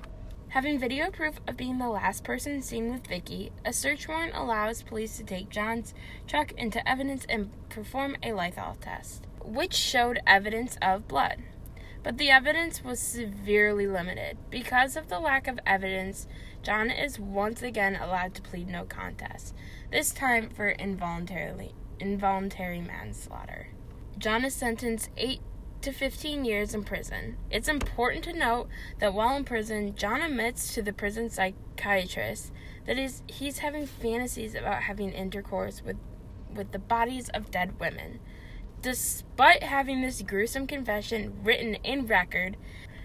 Having 0.51 0.79
video 0.79 1.11
proof 1.11 1.41
of 1.49 1.57
being 1.57 1.79
the 1.79 1.89
last 1.89 2.23
person 2.23 2.63
seen 2.63 2.93
with 2.93 3.09
Vicky, 3.09 3.51
a 3.65 3.73
search 3.73 4.07
warrant 4.07 4.37
allows 4.37 4.85
police 4.85 5.17
to 5.17 5.25
take 5.25 5.49
John's 5.49 5.93
truck 6.29 6.53
into 6.53 6.89
evidence 6.89 7.27
and 7.29 7.51
perform 7.69 8.17
a 8.23 8.33
lethal 8.33 8.77
test, 8.81 9.27
which 9.43 9.75
showed 9.75 10.21
evidence 10.25 10.79
of 10.81 11.09
blood. 11.09 11.39
But 12.05 12.19
the 12.19 12.31
evidence 12.31 12.85
was 12.85 13.01
severely 13.01 13.89
limited. 13.89 14.39
Because 14.51 14.95
of 14.95 15.09
the 15.09 15.19
lack 15.19 15.49
of 15.49 15.59
evidence, 15.67 16.29
John 16.63 16.93
is 16.93 17.19
once 17.19 17.61
again 17.61 17.97
allowed 17.97 18.37
to 18.37 18.43
plead 18.43 18.69
no 18.69 18.85
contest, 18.85 19.53
this 19.91 20.13
time 20.13 20.49
for 20.49 20.69
involuntarily 20.69 21.75
involuntary 21.99 22.81
manslaughter. 22.81 23.71
John 24.19 24.45
is 24.45 24.55
sentenced 24.55 25.11
8 25.17 25.41
to 25.83 25.93
15 25.93 26.45
years 26.45 26.75
in 26.75 26.83
prison. 26.83 27.37
It's 27.53 27.69
important 27.69 28.25
to 28.25 28.33
note 28.33 28.69
that 28.99 29.15
while 29.15 29.37
in 29.37 29.45
prison, 29.45 29.95
John 29.95 30.23
admits 30.23 30.75
to 30.75 30.83
the 30.83 30.93
prison 30.93 31.31
psychiatrist 31.31 32.53
that 32.87 32.99
is 32.99 33.23
he's 33.29 33.59
having 33.59 33.87
fantasies 33.87 34.57
about 34.57 34.83
having 34.83 35.13
intercourse 35.13 35.83
with 35.85 35.97
with 36.53 36.73
the 36.73 36.81
bodies 36.81 37.29
of 37.29 37.53
dead 37.53 37.79
women. 37.79 38.19
Despite 38.83 39.63
having 39.63 40.03
this 40.03 40.23
gruesome 40.23 40.67
confession 40.67 41.39
written 41.45 41.75
in 41.85 42.07
record, 42.07 42.57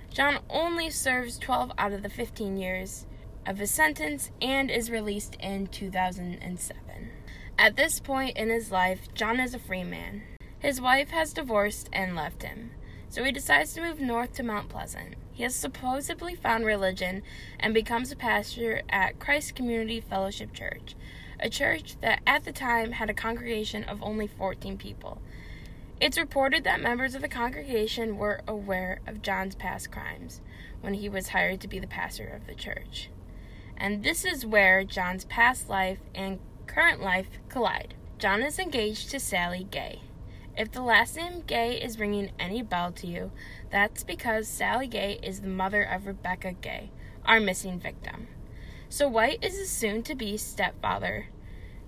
John 0.09 0.39
only 0.49 0.89
serves 0.89 1.37
12 1.37 1.73
out 1.77 1.93
of 1.93 2.01
the 2.01 2.09
15 2.09 2.57
years 2.57 3.05
of 3.45 3.57
his 3.59 3.69
sentence 3.69 4.31
and 4.41 4.71
is 4.71 4.89
released 4.89 5.35
in 5.39 5.67
2007. 5.67 7.11
At 7.59 7.75
this 7.75 7.99
point 7.99 8.35
in 8.35 8.49
his 8.49 8.71
life, 8.71 9.13
John 9.13 9.39
is 9.39 9.53
a 9.53 9.59
free 9.59 9.83
man. 9.83 10.23
His 10.63 10.79
wife 10.79 11.09
has 11.09 11.33
divorced 11.33 11.89
and 11.91 12.15
left 12.15 12.41
him, 12.41 12.71
so 13.09 13.21
he 13.25 13.33
decides 13.33 13.73
to 13.73 13.81
move 13.81 13.99
north 13.99 14.31
to 14.35 14.43
Mount 14.43 14.69
Pleasant. 14.69 15.15
He 15.33 15.43
has 15.43 15.53
supposedly 15.53 16.35
found 16.35 16.65
religion 16.65 17.21
and 17.59 17.73
becomes 17.73 18.13
a 18.13 18.15
pastor 18.15 18.81
at 18.87 19.19
Christ 19.19 19.55
Community 19.55 19.99
Fellowship 19.99 20.53
Church, 20.53 20.95
a 21.37 21.49
church 21.49 21.97
that 21.99 22.21
at 22.25 22.45
the 22.45 22.53
time 22.53 22.93
had 22.93 23.09
a 23.09 23.13
congregation 23.13 23.83
of 23.83 24.01
only 24.01 24.25
14 24.25 24.77
people. 24.77 25.21
It's 25.99 26.17
reported 26.17 26.63
that 26.63 26.79
members 26.79 27.13
of 27.13 27.21
the 27.21 27.27
congregation 27.27 28.17
were 28.17 28.39
aware 28.47 29.01
of 29.05 29.21
John's 29.21 29.55
past 29.55 29.91
crimes 29.91 30.39
when 30.79 30.93
he 30.93 31.09
was 31.09 31.27
hired 31.27 31.59
to 31.59 31.67
be 31.67 31.79
the 31.79 31.87
pastor 31.87 32.27
of 32.29 32.47
the 32.47 32.55
church. 32.55 33.09
And 33.75 34.01
this 34.01 34.23
is 34.23 34.45
where 34.45 34.85
John's 34.85 35.25
past 35.25 35.67
life 35.67 35.99
and 36.15 36.39
current 36.67 37.01
life 37.01 37.27
collide. 37.49 37.95
John 38.17 38.41
is 38.41 38.59
engaged 38.59 39.11
to 39.11 39.19
Sally 39.19 39.67
Gay. 39.69 39.99
If 40.55 40.71
the 40.71 40.81
last 40.81 41.15
name 41.15 41.41
Gay 41.47 41.81
is 41.81 41.99
ringing 41.99 42.31
any 42.37 42.61
bell 42.61 42.91
to 42.93 43.07
you, 43.07 43.31
that's 43.71 44.03
because 44.03 44.47
Sally 44.47 44.85
Gay 44.85 45.19
is 45.23 45.41
the 45.41 45.47
mother 45.47 45.81
of 45.81 46.05
Rebecca 46.05 46.53
Gay, 46.53 46.91
our 47.25 47.39
missing 47.39 47.79
victim. 47.79 48.27
So 48.87 49.07
White 49.07 49.43
is 49.43 49.57
the 49.57 49.65
soon 49.65 50.03
to 50.03 50.13
be 50.13 50.37
stepfather 50.37 51.27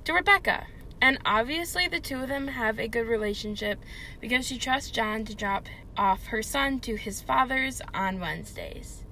to 0.06 0.14
Rebecca. 0.14 0.66
And 1.00 1.20
obviously, 1.26 1.88
the 1.88 2.00
two 2.00 2.22
of 2.22 2.30
them 2.30 2.48
have 2.48 2.80
a 2.80 2.88
good 2.88 3.06
relationship 3.06 3.80
because 4.20 4.48
she 4.48 4.58
trusts 4.58 4.90
John 4.90 5.26
to 5.26 5.36
drop 5.36 5.68
off 5.96 6.28
her 6.28 6.42
son 6.42 6.80
to 6.80 6.96
his 6.96 7.22
father's 7.22 7.82
on 7.94 8.20
Wednesdays. 8.20 9.04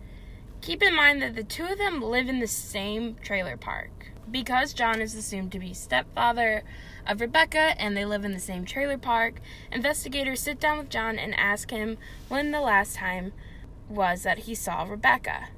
Keep 0.61 0.81
in 0.81 0.95
mind 0.95 1.21
that 1.21 1.35
the 1.35 1.43
two 1.43 1.65
of 1.65 1.77
them 1.77 2.01
live 2.01 2.29
in 2.29 2.39
the 2.39 2.47
same 2.47 3.15
trailer 3.21 3.57
park. 3.57 4.12
Because 4.29 4.73
John 4.73 5.01
is 5.01 5.15
assumed 5.15 5.51
to 5.51 5.59
be 5.59 5.73
stepfather 5.73 6.63
of 7.05 7.21
Rebecca 7.21 7.79
and 7.79 7.95
they 7.95 8.05
live 8.05 8.25
in 8.25 8.33
the 8.33 8.39
same 8.39 8.65
trailer 8.65 8.97
park, 8.97 9.41
investigators 9.71 10.39
sit 10.39 10.59
down 10.59 10.77
with 10.77 10.89
John 10.89 11.19
and 11.19 11.35
ask 11.35 11.71
him 11.71 11.97
when 12.29 12.51
the 12.51 12.61
last 12.61 12.95
time 12.95 13.33
was 13.89 14.23
that 14.23 14.39
he 14.39 14.55
saw 14.55 14.83
Rebecca. 14.83 15.49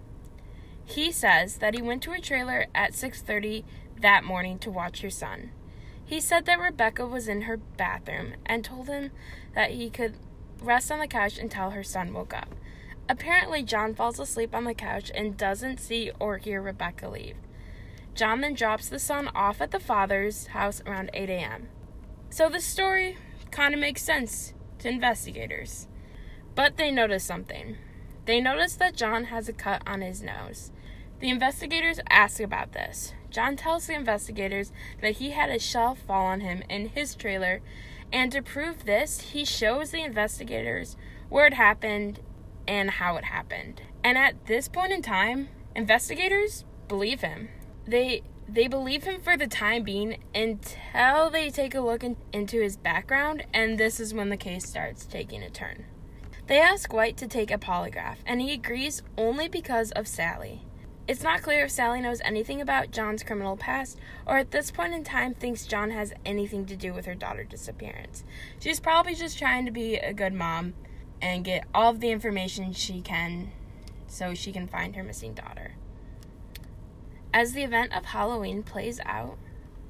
He 0.84 1.12
says 1.12 1.57
that 1.57 1.74
he 1.74 1.81
went 1.81 2.03
to 2.03 2.12
her 2.12 2.19
trailer 2.19 2.67
at 2.75 2.93
6:30 2.93 3.63
that 4.00 4.24
morning 4.24 4.60
to 4.60 4.72
watch 4.72 5.01
her 5.01 5.10
son. 5.10 5.51
He 6.03 6.19
said 6.19 6.45
that 6.45 6.60
Rebecca 6.60 7.07
was 7.07 7.27
in 7.27 7.43
her 7.43 7.57
bathroom 7.57 8.34
and 8.45 8.63
told 8.63 8.88
him 8.88 9.12
that 9.53 9.72
he 9.72 9.89
could 9.89 10.15
rest 10.62 10.91
on 10.91 11.00
the 11.00 11.07
couch 11.07 11.38
until 11.38 11.72
her 11.72 11.84
son 11.84 12.13
woke 12.13 12.34
up. 12.34 12.53
Apparently, 13.10 13.63
John 13.63 13.95
falls 13.95 14.19
asleep 14.19 14.53
on 14.53 14.65
the 14.65 14.74
couch 14.74 15.12
and 15.13 15.38
doesn't 15.38 15.79
see 15.79 16.12
or 16.19 16.38
hear 16.38 16.62
Rebecca 16.62 17.10
leave. 17.10 17.38
John 18.15 18.39
then 18.39 18.53
drops 18.53 18.88
the 18.88 18.98
son 18.98 19.29
off 19.36 19.60
at 19.60 19.72
the 19.72 19.79
father's 19.79 20.48
house 20.48 20.81
around 20.86 21.10
8 21.13 21.29
a.m. 21.29 21.67
So 22.29 22.48
the 22.48 22.62
story 22.62 23.17
kind 23.51 23.74
of 23.74 23.79
makes 23.79 24.01
sense 24.01 24.53
to 24.79 24.88
investigators. 24.88 25.88
But 26.55 26.77
they 26.77 26.91
notice 26.91 27.25
something. 27.25 27.75
They 28.25 28.39
notice 28.39 28.75
that 28.75 28.95
John 28.95 29.25
has 29.25 29.50
a 29.50 29.53
cut 29.53 29.81
on 29.86 30.01
his 30.01 30.24
nose. 30.24 30.72
The 31.19 31.29
investigators 31.29 32.00
ask 32.10 32.39
about 32.39 32.72
this. 32.72 33.13
John 33.29 33.57
tells 33.57 33.88
the 33.88 33.95
investigators 33.95 34.72
that 35.01 35.17
he 35.17 35.31
had 35.31 35.50
a 35.50 35.60
shell 35.60 35.93
fall 35.93 36.25
on 36.25 36.39
him 36.39 36.63
in 36.69 36.89
his 36.89 37.15
trailer, 37.15 37.62
and 38.13 38.31
to 38.31 38.41
prove 38.41 38.86
this, 38.86 39.19
he 39.34 39.43
shows 39.43 39.91
the 39.91 40.03
investigators 40.03 40.95
where 41.27 41.45
it 41.45 41.53
happened 41.53 42.22
and 42.65 42.91
how 42.91 43.17
it 43.17 43.25
happened. 43.25 43.81
And 44.03 44.17
at 44.17 44.45
this 44.45 44.69
point 44.69 44.93
in 44.93 45.01
time, 45.01 45.50
investigators 45.75 46.63
believe 46.88 47.22
him 47.22 47.50
they 47.88 48.24
they 48.48 48.68
believe 48.68 49.04
him 49.04 49.22
for 49.22 49.36
the 49.36 49.48
time 49.48 49.84
being 49.84 50.18
until 50.34 51.30
they 51.32 51.50
take 51.50 51.74
a 51.74 51.82
look 51.82 52.04
in, 52.04 52.15
into 52.32 52.62
his 52.62 52.77
background, 52.77 53.44
and 53.54 53.80
this 53.80 54.00
is 54.00 54.13
when 54.13 54.30
the 54.30 54.38
case 54.38 54.68
starts 54.68 55.06
taking 55.06 55.42
a 55.42 55.50
turn. 55.50 55.86
They 56.48 56.60
ask 56.60 56.94
White 56.94 57.18
to 57.18 57.27
take 57.27 57.50
a 57.50 57.58
polygraph, 57.58 58.18
and 58.25 58.39
he 58.39 58.54
agrees 58.54 59.01
only 59.18 59.48
because 59.48 59.92
of 59.92 60.08
Sally. 60.08 60.62
It's 61.08 61.24
not 61.24 61.42
clear 61.42 61.65
if 61.65 61.72
Sally 61.72 62.01
knows 62.01 62.22
anything 62.24 62.62
about 62.62 62.92
John's 62.92 63.24
criminal 63.24 63.58
past, 63.58 64.00
or 64.27 64.38
at 64.38 64.51
this 64.51 64.70
point 64.70 64.94
in 64.94 65.04
time 65.04 65.34
thinks 65.34 65.65
John 65.65 65.92
has 65.92 66.13
anything 66.24 66.65
to 66.68 66.75
do 66.75 66.94
with 66.94 67.06
her 67.06 67.15
daughter's 67.15 67.50
disappearance. 67.50 68.24
She's 68.60 68.80
probably 68.80 69.15
just 69.15 69.39
trying 69.39 69.65
to 69.65 69.72
be 69.72 69.96
a 69.96 70.13
good 70.13 70.34
mom 70.34 70.75
and 71.22 71.44
get 71.44 71.65
all 71.74 71.92
of 71.92 72.00
the 72.00 72.12
information 72.12 72.74
she 72.74 73.01
can 73.01 73.51
so 74.08 74.34
she 74.34 74.51
can 74.51 74.68
find 74.68 74.96
her 74.96 75.04
missing 75.04 75.34
daughter. 75.34 75.74
As 77.36 77.51
the 77.51 77.63
event 77.63 77.94
of 77.94 78.06
Halloween 78.06 78.63
plays 78.63 79.01
out, 79.06 79.38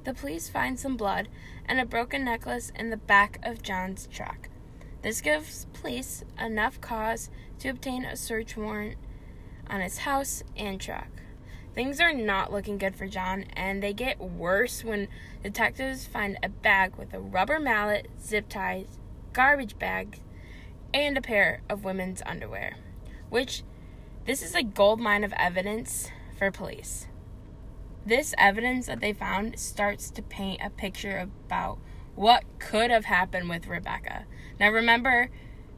the 0.02 0.12
police 0.12 0.48
find 0.48 0.80
some 0.80 0.96
blood 0.96 1.28
and 1.64 1.78
a 1.78 1.86
broken 1.86 2.24
necklace 2.24 2.72
in 2.74 2.90
the 2.90 2.96
back 2.96 3.38
of 3.44 3.62
John's 3.62 4.08
truck. 4.12 4.48
This 5.02 5.20
gives 5.20 5.68
police 5.72 6.24
enough 6.40 6.80
cause 6.80 7.30
to 7.60 7.68
obtain 7.68 8.04
a 8.04 8.16
search 8.16 8.56
warrant 8.56 8.96
on 9.70 9.80
his 9.80 9.98
house 9.98 10.42
and 10.56 10.80
truck. 10.80 11.06
Things 11.72 12.00
are 12.00 12.12
not 12.12 12.52
looking 12.52 12.78
good 12.78 12.96
for 12.96 13.06
John, 13.06 13.44
and 13.52 13.80
they 13.80 13.92
get 13.92 14.18
worse 14.18 14.82
when 14.82 15.06
detectives 15.44 16.04
find 16.04 16.36
a 16.42 16.48
bag 16.48 16.96
with 16.96 17.14
a 17.14 17.20
rubber 17.20 17.60
mallet, 17.60 18.08
zip 18.20 18.48
ties, 18.48 18.98
garbage 19.32 19.78
bags, 19.78 20.18
and 20.92 21.16
a 21.16 21.22
pair 21.22 21.62
of 21.70 21.84
women's 21.84 22.22
underwear. 22.26 22.74
Which, 23.30 23.62
this 24.24 24.42
is 24.42 24.56
a 24.56 24.64
gold 24.64 24.98
mine 24.98 25.22
of 25.22 25.32
evidence 25.34 26.10
for 26.36 26.50
police. 26.50 27.06
This 28.06 28.34
evidence 28.38 28.86
that 28.86 29.00
they 29.00 29.12
found 29.12 29.58
starts 29.58 30.10
to 30.12 30.22
paint 30.22 30.60
a 30.64 30.70
picture 30.70 31.18
about 31.18 31.78
what 32.14 32.44
could 32.58 32.90
have 32.90 33.04
happened 33.04 33.50
with 33.50 33.66
Rebecca. 33.66 34.24
Now, 34.58 34.70
remember, 34.70 35.28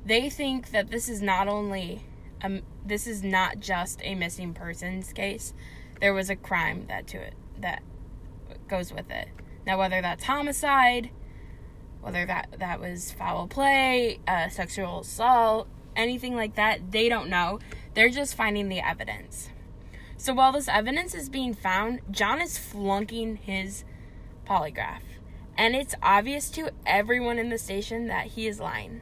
they 0.05 0.31
think 0.31 0.71
that 0.71 0.91
this 0.91 1.09
is 1.09 1.23
not 1.23 1.49
only 1.49 2.05
a, 2.43 2.63
this 2.85 3.07
is 3.07 3.25
not 3.25 3.59
just 3.59 4.01
a 4.05 4.15
missing 4.15 4.55
persons 4.55 5.13
case 5.13 5.53
there 6.01 6.15
was 6.15 6.31
a 6.31 6.37
crime 6.37 6.87
that 6.89 7.07
to 7.09 7.19
it 7.19 7.35
that 7.61 7.83
goes 8.69 8.93
with 8.93 9.11
it. 9.11 9.29
Now, 9.67 9.79
whether 9.79 10.01
that's 10.01 10.25
homicide, 10.25 11.11
whether 12.01 12.25
that 12.27 12.57
that 12.59 12.81
was 12.81 13.11
foul 13.11 13.49
play, 13.49 14.21
uh, 14.27 14.49
sexual 14.49 15.01
assault, 15.01 15.69
anything 15.97 16.37
like 16.37 16.55
that, 16.55 16.93
they 16.93 17.09
don't 17.09 17.29
know. 17.29 17.59
They're 17.95 18.11
just 18.11 18.35
finding 18.35 18.69
the 18.69 18.81
evidence. 18.81 19.51
So 20.21 20.35
while 20.35 20.51
this 20.51 20.67
evidence 20.67 21.15
is 21.15 21.29
being 21.29 21.55
found, 21.55 22.01
John 22.11 22.43
is 22.43 22.59
flunking 22.59 23.37
his 23.37 23.85
polygraph, 24.45 25.03
and 25.57 25.77
it's 25.77 25.95
obvious 26.03 26.51
to 26.51 26.73
everyone 26.85 27.39
in 27.39 27.51
the 27.51 27.57
station 27.57 28.09
that 28.09 28.27
he 28.27 28.49
is 28.49 28.59
lying. 28.59 29.01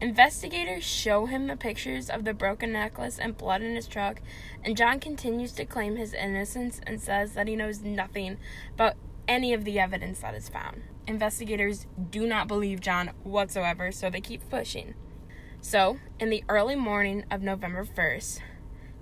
Investigators 0.00 0.84
show 0.84 1.26
him 1.26 1.48
the 1.48 1.56
pictures 1.56 2.08
of 2.08 2.24
the 2.24 2.32
broken 2.32 2.70
necklace 2.70 3.18
and 3.18 3.36
blood 3.36 3.60
in 3.62 3.74
his 3.74 3.88
truck, 3.88 4.20
and 4.62 4.76
John 4.76 5.00
continues 5.00 5.50
to 5.52 5.64
claim 5.64 5.96
his 5.96 6.14
innocence 6.14 6.80
and 6.86 7.00
says 7.00 7.32
that 7.32 7.48
he 7.48 7.56
knows 7.56 7.82
nothing 7.82 8.38
about 8.74 8.94
any 9.26 9.52
of 9.52 9.64
the 9.64 9.80
evidence 9.80 10.20
that 10.20 10.34
is 10.34 10.48
found. 10.48 10.82
Investigators 11.08 11.88
do 12.10 12.24
not 12.24 12.46
believe 12.46 12.80
John 12.80 13.10
whatsoever, 13.24 13.90
so 13.90 14.10
they 14.10 14.20
keep 14.20 14.48
pushing. 14.48 14.94
So, 15.60 15.98
in 16.20 16.30
the 16.30 16.44
early 16.48 16.76
morning 16.76 17.24
of 17.32 17.42
November 17.42 17.84
1st, 17.84 18.40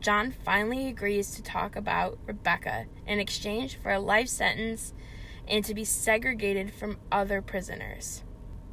John 0.03 0.33
finally 0.33 0.89
agrees 0.89 1.31
to 1.37 1.45
talk 1.45 1.77
about 1.77 2.19
Rebecca 2.27 2.87
in 3.07 3.21
exchange 3.21 3.77
for 3.77 3.93
a 3.93 4.01
life 4.01 4.27
sentence 4.27 4.93
and 5.47 5.65
to 5.65 5.75
be 5.75 5.85
segregated 5.85 6.73
from 6.73 6.99
other 7.13 7.41
prisoners. 7.41 8.25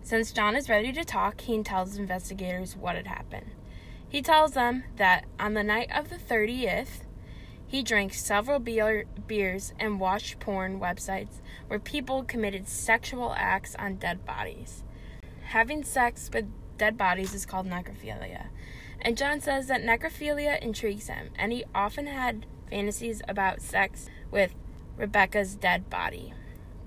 Since 0.02 0.32
John 0.32 0.56
is 0.56 0.70
ready 0.70 0.92
to 0.92 1.06
talk, 1.06 1.42
he 1.42 1.62
tells 1.62 1.98
investigators 1.98 2.76
what 2.76 2.96
had 2.96 3.06
happened. 3.06 3.52
He 4.08 4.24
tells 4.24 4.54
them 4.54 4.86
that 4.96 5.26
on 5.40 5.54
the 5.54 5.64
night 5.64 5.92
of 5.96 6.10
the 6.10 6.16
30th, 6.16 7.04
he 7.68 7.84
drank 7.84 8.16
several 8.16 8.58
beer, 8.58 9.06
beers 9.28 9.74
and 9.80 10.00
watched 10.00 10.40
porn 10.40 10.80
websites 10.80 11.42
where 11.68 11.78
people 11.78 12.24
committed 12.24 12.68
sexual 12.68 13.36
acts 13.38 13.76
on 13.76 13.98
dead 13.98 14.26
bodies. 14.26 14.84
Having 15.50 15.84
sex 15.84 16.32
with 16.34 16.52
dead 16.80 16.98
bodies 16.98 17.36
is 17.36 17.46
called 17.46 17.68
necrophilia. 17.68 18.48
And 19.02 19.18
John 19.18 19.40
says 19.40 19.68
that 19.68 19.84
necrophilia 19.84 20.62
intrigues 20.62 21.08
him, 21.08 21.30
and 21.38 21.52
he 21.52 21.64
often 21.74 22.08
had 22.08 22.46
fantasies 22.70 23.22
about 23.28 23.62
sex 23.62 24.08
with 24.30 24.54
Rebecca's 24.98 25.56
dead 25.56 25.90
body. 25.90 26.34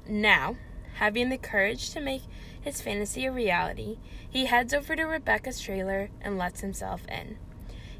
Now, 0.07 0.57
having 0.95 1.31
the 1.31 1.39
courage 1.39 1.91
to 1.91 2.01
make 2.01 2.23
his 2.61 2.81
fantasy 2.81 3.27
a 3.27 3.33
reality, 3.33 3.99
he 4.29 4.47
heads 4.47 4.75
over 4.75 4.95
to 4.95 5.05
Rebecca's 5.05 5.61
trailer 5.61 6.11
and 6.21 6.39
lets 6.39 6.61
himself 6.61 7.03
in. 7.09 7.39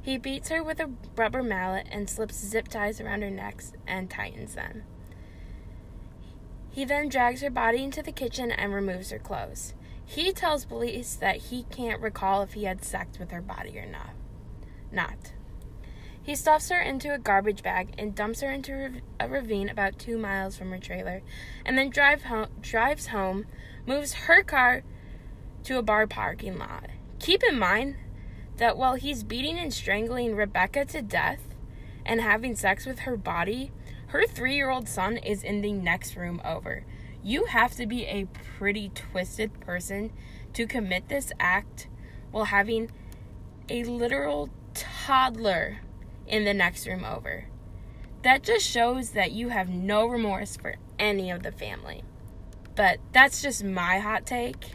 He 0.01 0.19
beats 0.19 0.49
her 0.51 0.63
with 0.63 0.81
a 0.81 0.91
rubber 1.17 1.43
mallet 1.43 1.87
and 1.91 2.11
slips 2.11 2.37
zip 2.37 2.69
ties 2.69 3.01
around 3.01 3.23
her 3.23 3.31
necks 3.31 3.73
and 3.87 4.11
tightens 4.11 4.55
them. 4.55 4.83
He 6.71 6.85
then 6.85 7.09
drags 7.09 7.43
her 7.43 7.51
body 7.51 7.85
into 7.85 8.03
the 8.03 8.13
kitchen 8.13 8.51
and 8.51 8.73
removes 8.73 9.11
her 9.11 9.19
clothes. 9.19 9.75
He 10.05 10.33
tells 10.33 10.65
police 10.65 11.15
that 11.17 11.37
he 11.37 11.65
can't 11.71 12.01
recall 12.01 12.43
if 12.43 12.53
he 12.53 12.65
had 12.65 12.85
sex 12.85 13.19
with 13.19 13.31
her 13.31 13.41
body 13.41 13.79
or 13.79 13.87
not. 13.87 14.11
Not. 14.91 15.33
He 16.23 16.37
stuffs 16.37 16.69
her 16.69 16.81
into 16.81 17.13
a 17.13 17.19
garbage 17.19 17.63
bag 17.63 17.95
and 17.99 18.15
dumps 18.15 18.43
her 18.43 18.51
into 18.51 19.01
a 19.19 19.29
ravine 19.29 19.69
about 19.69 19.99
two 19.99 20.19
miles 20.19 20.57
from 20.57 20.71
her 20.71 20.79
trailer, 20.79 21.23
and 21.65 21.77
then 21.77 21.91
drive 21.91 22.25
home, 22.25 22.49
drives 22.61 23.09
home 23.09 23.47
moves 23.87 24.13
her 24.13 24.43
car 24.43 24.85
to 25.65 25.79
a 25.79 25.83
bar 25.83 26.07
parking 26.07 26.59
lot. 26.59 26.91
Keep 27.19 27.43
in 27.43 27.59
mind 27.59 27.97
that 28.57 28.77
while 28.77 28.95
he's 28.95 29.25
beating 29.25 29.59
and 29.59 29.75
strangling 29.75 30.37
Rebecca 30.37 30.85
to 30.87 31.03
death 31.03 31.41
and 32.07 32.21
having 32.21 32.55
sex 32.55 32.87
with 32.87 33.01
her 33.01 33.17
body, 33.17 33.73
her 34.09 34.27
three 34.27 34.55
year 34.55 34.71
old 34.71 34.89
son 34.89 35.17
is 35.17 35.43
in 35.43 35.61
the 35.61 35.73
next 35.73 36.17
room 36.17 36.41
over. 36.45 36.85
You 37.23 37.45
have 37.47 37.75
to 37.77 37.87
be 37.87 38.05
a 38.05 38.27
pretty 38.59 38.91
twisted 38.95 39.61
person 39.61 40.13
to 40.55 40.67
commit 40.67 41.09
this 41.09 41.33
act 41.39 41.87
while 42.31 42.47
having 42.47 42.91
a 43.69 43.85
literal 43.85 44.51
toddler 44.75 45.79
in 46.27 46.45
the 46.45 46.55
next 46.55 46.87
room 46.87 47.05
over. 47.05 47.47
That 48.23 48.43
just 48.43 48.67
shows 48.67 49.11
that 49.11 49.33
you 49.33 49.51
have 49.51 49.69
no 49.69 50.07
remorse 50.07 50.57
for 50.57 50.77
any 50.99 51.31
of 51.31 51.43
the 51.43 51.53
family. 51.53 52.03
But 52.75 52.99
that's 53.13 53.43
just 53.43 53.65
my 53.65 53.99
hot 53.99 54.27
take. 54.27 54.73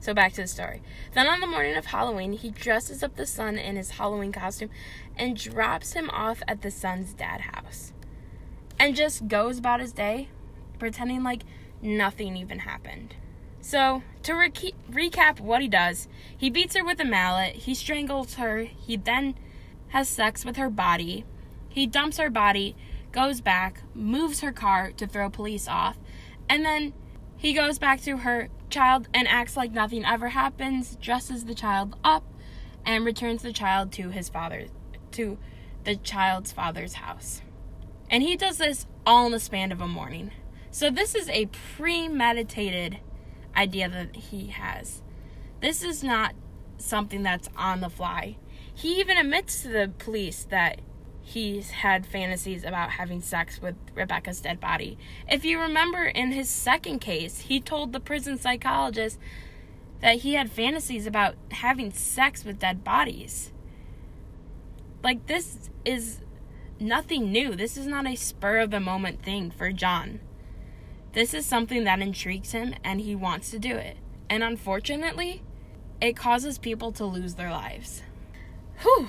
So 0.00 0.14
back 0.14 0.34
to 0.34 0.42
the 0.42 0.48
story. 0.48 0.82
Then 1.14 1.26
on 1.26 1.40
the 1.40 1.46
morning 1.46 1.76
of 1.76 1.86
Halloween, 1.86 2.32
he 2.32 2.50
dresses 2.50 3.02
up 3.02 3.16
the 3.16 3.26
son 3.26 3.56
in 3.58 3.76
his 3.76 3.90
Halloween 3.90 4.32
costume 4.32 4.70
and 5.16 5.36
drops 5.36 5.94
him 5.94 6.10
off 6.10 6.42
at 6.46 6.62
the 6.62 6.70
son's 6.70 7.12
dad 7.12 7.40
house. 7.40 7.92
And 8.78 8.94
just 8.94 9.28
goes 9.28 9.58
about 9.58 9.80
his 9.80 9.92
day, 9.92 10.28
pretending 10.78 11.22
like 11.22 11.42
nothing 11.86 12.36
even 12.36 12.60
happened. 12.60 13.14
So, 13.60 14.02
to 14.22 14.34
re- 14.34 14.74
recap 14.90 15.40
what 15.40 15.62
he 15.62 15.68
does, 15.68 16.08
he 16.36 16.50
beats 16.50 16.76
her 16.76 16.84
with 16.84 17.00
a 17.00 17.04
mallet, 17.04 17.54
he 17.54 17.74
strangles 17.74 18.34
her, 18.34 18.64
he 18.64 18.96
then 18.96 19.34
has 19.88 20.08
sex 20.08 20.44
with 20.44 20.56
her 20.56 20.70
body, 20.70 21.24
he 21.68 21.86
dumps 21.86 22.18
her 22.18 22.30
body, 22.30 22.76
goes 23.12 23.40
back, 23.40 23.82
moves 23.94 24.40
her 24.40 24.52
car 24.52 24.92
to 24.92 25.06
throw 25.06 25.30
police 25.30 25.66
off, 25.66 25.96
and 26.48 26.64
then 26.64 26.92
he 27.36 27.52
goes 27.52 27.78
back 27.78 28.00
to 28.02 28.18
her 28.18 28.48
child 28.70 29.08
and 29.12 29.28
acts 29.28 29.56
like 29.56 29.72
nothing 29.72 30.04
ever 30.04 30.28
happens, 30.28 30.96
dresses 30.96 31.44
the 31.44 31.54
child 31.54 31.96
up, 32.04 32.24
and 32.84 33.04
returns 33.04 33.42
the 33.42 33.52
child 33.52 33.92
to 33.92 34.10
his 34.10 34.28
father 34.28 34.66
to 35.12 35.38
the 35.84 35.96
child's 35.96 36.52
father's 36.52 36.94
house. 36.94 37.42
And 38.10 38.22
he 38.22 38.36
does 38.36 38.58
this 38.58 38.86
all 39.04 39.26
in 39.26 39.32
the 39.32 39.40
span 39.40 39.72
of 39.72 39.80
a 39.80 39.88
morning. 39.88 40.30
So 40.76 40.90
this 40.90 41.14
is 41.14 41.30
a 41.30 41.48
premeditated 41.78 42.98
idea 43.56 43.88
that 43.88 44.14
he 44.14 44.48
has. 44.48 45.00
This 45.62 45.82
is 45.82 46.04
not 46.04 46.34
something 46.76 47.22
that's 47.22 47.48
on 47.56 47.80
the 47.80 47.88
fly. 47.88 48.36
He 48.74 49.00
even 49.00 49.16
admits 49.16 49.62
to 49.62 49.68
the 49.68 49.90
police 49.96 50.44
that 50.50 50.82
he's 51.22 51.70
had 51.70 52.04
fantasies 52.04 52.62
about 52.62 52.90
having 52.90 53.22
sex 53.22 53.58
with 53.58 53.74
Rebecca's 53.94 54.42
dead 54.42 54.60
body. 54.60 54.98
If 55.26 55.46
you 55.46 55.58
remember 55.58 56.04
in 56.04 56.32
his 56.32 56.50
second 56.50 56.98
case, 56.98 57.38
he 57.38 57.58
told 57.58 57.94
the 57.94 57.98
prison 57.98 58.38
psychologist 58.38 59.18
that 60.02 60.16
he 60.16 60.34
had 60.34 60.50
fantasies 60.50 61.06
about 61.06 61.36
having 61.52 61.90
sex 61.90 62.44
with 62.44 62.58
dead 62.58 62.84
bodies. 62.84 63.50
Like, 65.02 65.26
this 65.26 65.70
is 65.86 66.20
nothing 66.78 67.32
new. 67.32 67.56
This 67.56 67.78
is 67.78 67.86
not 67.86 68.06
a 68.06 68.14
spur 68.14 68.58
of 68.58 68.70
the 68.70 68.78
moment 68.78 69.22
thing 69.22 69.50
for 69.50 69.72
John. 69.72 70.20
This 71.16 71.32
is 71.32 71.46
something 71.46 71.84
that 71.84 72.00
intrigues 72.00 72.52
him 72.52 72.74
and 72.84 73.00
he 73.00 73.14
wants 73.16 73.50
to 73.52 73.58
do 73.58 73.74
it. 73.74 73.96
And 74.28 74.42
unfortunately, 74.42 75.42
it 75.98 76.14
causes 76.14 76.58
people 76.58 76.92
to 76.92 77.06
lose 77.06 77.36
their 77.36 77.50
lives. 77.50 78.02
Whew. 78.82 79.08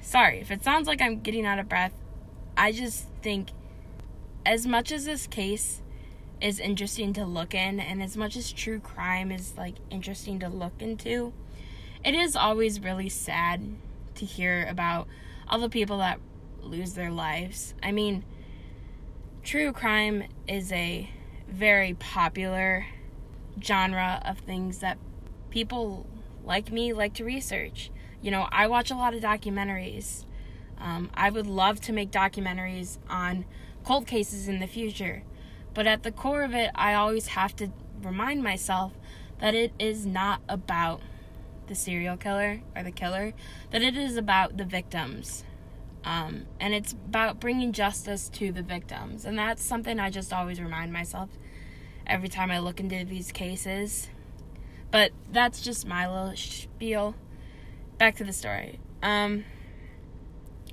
Sorry 0.00 0.40
if 0.40 0.50
it 0.50 0.64
sounds 0.64 0.88
like 0.88 1.02
I'm 1.02 1.20
getting 1.20 1.44
out 1.44 1.58
of 1.58 1.68
breath. 1.68 1.92
I 2.56 2.72
just 2.72 3.08
think, 3.20 3.50
as 4.46 4.66
much 4.66 4.90
as 4.90 5.04
this 5.04 5.26
case 5.26 5.82
is 6.40 6.58
interesting 6.60 7.12
to 7.12 7.26
look 7.26 7.54
in, 7.54 7.78
and 7.78 8.02
as 8.02 8.16
much 8.16 8.36
as 8.36 8.50
true 8.50 8.80
crime 8.80 9.30
is 9.30 9.52
like 9.58 9.74
interesting 9.90 10.38
to 10.38 10.48
look 10.48 10.80
into, 10.80 11.34
it 12.02 12.14
is 12.14 12.36
always 12.36 12.80
really 12.80 13.10
sad 13.10 13.60
to 14.14 14.24
hear 14.24 14.66
about 14.66 15.06
all 15.46 15.58
the 15.58 15.68
people 15.68 15.98
that 15.98 16.20
lose 16.62 16.94
their 16.94 17.10
lives. 17.10 17.74
I 17.82 17.92
mean, 17.92 18.24
true 19.42 19.72
crime 19.72 20.24
is 20.48 20.72
a 20.72 21.10
very 21.48 21.94
popular 21.94 22.86
genre 23.62 24.20
of 24.24 24.38
things 24.38 24.78
that 24.78 24.98
people 25.50 26.06
like 26.44 26.70
me 26.72 26.92
like 26.92 27.14
to 27.14 27.24
research. 27.24 27.90
You 28.20 28.30
know, 28.30 28.48
I 28.50 28.66
watch 28.66 28.90
a 28.90 28.94
lot 28.94 29.14
of 29.14 29.20
documentaries. 29.20 30.24
Um, 30.78 31.10
I 31.14 31.30
would 31.30 31.46
love 31.46 31.80
to 31.82 31.92
make 31.92 32.10
documentaries 32.10 32.98
on 33.08 33.44
cold 33.84 34.06
cases 34.06 34.48
in 34.48 34.60
the 34.60 34.66
future. 34.66 35.22
But 35.72 35.86
at 35.86 36.02
the 36.02 36.12
core 36.12 36.42
of 36.42 36.54
it, 36.54 36.70
I 36.74 36.94
always 36.94 37.28
have 37.28 37.54
to 37.56 37.70
remind 38.02 38.42
myself 38.42 38.92
that 39.40 39.54
it 39.54 39.72
is 39.78 40.06
not 40.06 40.40
about 40.48 41.00
the 41.66 41.74
serial 41.74 42.16
killer 42.16 42.60
or 42.76 42.82
the 42.82 42.90
killer, 42.90 43.32
that 43.70 43.82
it 43.82 43.96
is 43.96 44.16
about 44.16 44.56
the 44.56 44.64
victims. 44.64 45.44
Um, 46.04 46.44
and 46.60 46.74
it's 46.74 46.92
about 46.92 47.40
bringing 47.40 47.72
justice 47.72 48.28
to 48.30 48.52
the 48.52 48.62
victims. 48.62 49.24
And 49.24 49.38
that's 49.38 49.62
something 49.62 49.98
I 49.98 50.10
just 50.10 50.32
always 50.32 50.60
remind 50.60 50.92
myself 50.92 51.30
every 52.06 52.28
time 52.28 52.50
I 52.50 52.58
look 52.58 52.80
into 52.80 53.04
these 53.04 53.32
cases. 53.32 54.08
But 54.90 55.12
that's 55.32 55.60
just 55.60 55.86
my 55.86 56.08
little 56.08 56.36
spiel. 56.36 57.14
Back 57.98 58.16
to 58.16 58.24
the 58.24 58.32
story. 58.32 58.80
Um, 59.02 59.44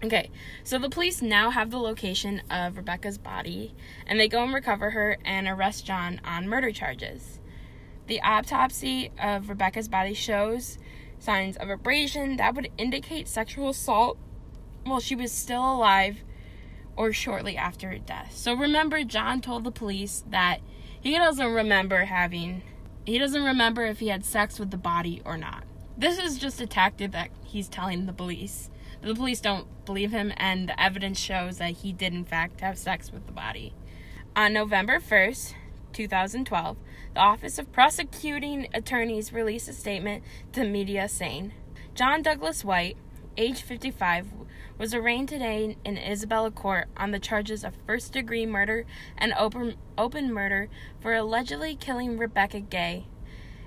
okay, 0.03 0.29
so 0.63 0.77
the 0.77 0.89
police 0.89 1.21
now 1.21 1.49
have 1.49 1.71
the 1.71 1.79
location 1.79 2.41
of 2.49 2.77
Rebecca's 2.77 3.17
body, 3.17 3.73
and 4.05 4.19
they 4.19 4.27
go 4.27 4.43
and 4.43 4.53
recover 4.53 4.91
her 4.91 5.17
and 5.23 5.47
arrest 5.47 5.85
John 5.85 6.19
on 6.25 6.47
murder 6.47 6.71
charges. 6.71 7.39
The 8.07 8.21
autopsy 8.21 9.11
of 9.21 9.49
Rebecca's 9.49 9.87
body 9.87 10.13
shows 10.13 10.77
signs 11.19 11.55
of 11.57 11.69
abrasion 11.69 12.37
that 12.37 12.55
would 12.55 12.69
indicate 12.77 13.27
sexual 13.27 13.69
assault 13.69 14.17
while 14.83 14.99
she 14.99 15.15
was 15.15 15.31
still 15.31 15.75
alive 15.75 16.23
or 16.95 17.13
shortly 17.13 17.57
after 17.57 17.89
her 17.89 17.97
death. 17.97 18.35
So 18.35 18.53
remember, 18.53 19.03
John 19.03 19.41
told 19.41 19.63
the 19.63 19.71
police 19.71 20.23
that 20.29 20.59
he 20.99 21.17
doesn't 21.17 21.53
remember 21.53 22.05
having, 22.05 22.63
he 23.05 23.17
doesn't 23.17 23.43
remember 23.43 23.85
if 23.85 23.99
he 23.99 24.09
had 24.09 24.25
sex 24.25 24.59
with 24.59 24.71
the 24.71 24.77
body 24.77 25.21
or 25.25 25.37
not. 25.37 25.63
This 25.97 26.19
is 26.19 26.37
just 26.37 26.61
a 26.61 26.67
tactic 26.67 27.11
that 27.11 27.29
he's 27.43 27.67
telling 27.67 28.05
the 28.05 28.13
police. 28.13 28.69
The 29.01 29.15
police 29.15 29.41
don't 29.41 29.67
believe 29.85 30.11
him, 30.11 30.31
and 30.37 30.69
the 30.69 30.79
evidence 30.79 31.19
shows 31.19 31.57
that 31.57 31.71
he 31.71 31.91
did, 31.91 32.13
in 32.13 32.23
fact, 32.23 32.61
have 32.61 32.77
sex 32.77 33.11
with 33.11 33.25
the 33.25 33.31
body. 33.31 33.73
On 34.35 34.53
November 34.53 34.99
1st, 34.99 35.55
2012, 35.91 36.77
the 37.13 37.19
Office 37.19 37.59
of 37.59 37.71
Prosecuting 37.71 38.67
Attorneys 38.73 39.33
released 39.33 39.67
a 39.67 39.73
statement 39.73 40.23
to 40.53 40.63
media 40.63 41.09
saying 41.09 41.51
John 41.95 42.21
Douglas 42.21 42.63
White, 42.63 42.95
age 43.37 43.61
55, 43.61 44.27
was 44.77 44.93
arraigned 44.93 45.29
today 45.29 45.77
in 45.85 45.97
Isabella 45.97 46.51
Court 46.51 46.87
on 46.97 47.11
the 47.11 47.19
charges 47.19 47.63
of 47.63 47.75
first 47.85 48.13
degree 48.13 48.45
murder 48.45 48.85
and 49.17 49.33
open, 49.37 49.75
open 49.97 50.33
murder 50.33 50.69
for 50.99 51.13
allegedly 51.13 51.75
killing 51.75 52.17
Rebecca 52.17 52.59
Gay, 52.59 53.05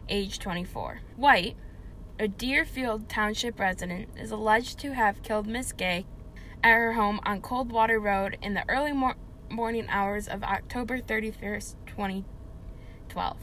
age 0.08 0.38
24. 0.38 1.00
White, 1.16 1.56
a 2.18 2.28
Deerfield 2.28 3.08
Township 3.08 3.58
resident, 3.58 4.08
is 4.18 4.30
alleged 4.30 4.78
to 4.80 4.94
have 4.94 5.22
killed 5.22 5.46
Miss 5.46 5.72
Gay 5.72 6.04
at 6.62 6.74
her 6.74 6.94
home 6.94 7.20
on 7.24 7.40
Coldwater 7.40 8.00
Road 8.00 8.38
in 8.42 8.54
the 8.54 8.68
early 8.68 8.92
mor- 8.92 9.16
morning 9.50 9.86
hours 9.88 10.26
of 10.26 10.42
October 10.42 10.98
31st, 10.98 11.76
2012. 11.86 13.36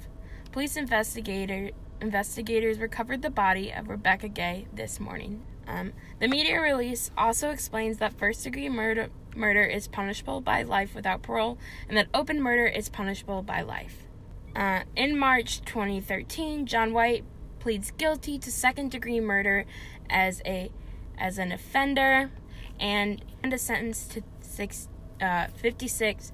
Police 0.51 0.75
investigator, 0.75 1.71
investigators 2.01 2.79
recovered 2.79 3.21
the 3.21 3.29
body 3.29 3.71
of 3.71 3.87
Rebecca 3.87 4.27
Gay 4.27 4.67
this 4.73 4.99
morning. 4.99 5.43
Um, 5.67 5.93
the 6.19 6.27
media 6.27 6.59
release 6.59 7.11
also 7.17 7.49
explains 7.49 7.97
that 7.97 8.17
first 8.17 8.43
degree 8.43 8.69
murder, 8.69 9.09
murder 9.35 9.63
is 9.63 9.87
punishable 9.87 10.41
by 10.41 10.63
life 10.63 10.95
without 10.95 11.21
parole 11.21 11.57
and 11.87 11.97
that 11.97 12.07
open 12.13 12.41
murder 12.41 12.65
is 12.65 12.89
punishable 12.89 13.41
by 13.41 13.61
life. 13.61 14.07
Uh, 14.55 14.81
in 14.95 15.17
March 15.17 15.61
2013, 15.61 16.65
John 16.65 16.93
White 16.93 17.23
pleads 17.59 17.91
guilty 17.91 18.37
to 18.39 18.51
second 18.51 18.91
degree 18.91 19.19
murder 19.19 19.65
as 20.09 20.41
a 20.45 20.71
as 21.17 21.37
an 21.37 21.51
offender 21.51 22.31
and, 22.79 23.23
and 23.43 23.53
a 23.53 23.57
sentence 23.57 24.07
to 24.07 24.23
six, 24.41 24.89
uh, 25.21 25.47
56 25.55 26.31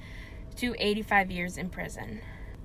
to 0.56 0.76
85 0.80 1.30
years 1.30 1.58
in 1.58 1.70
prison. 1.70 2.22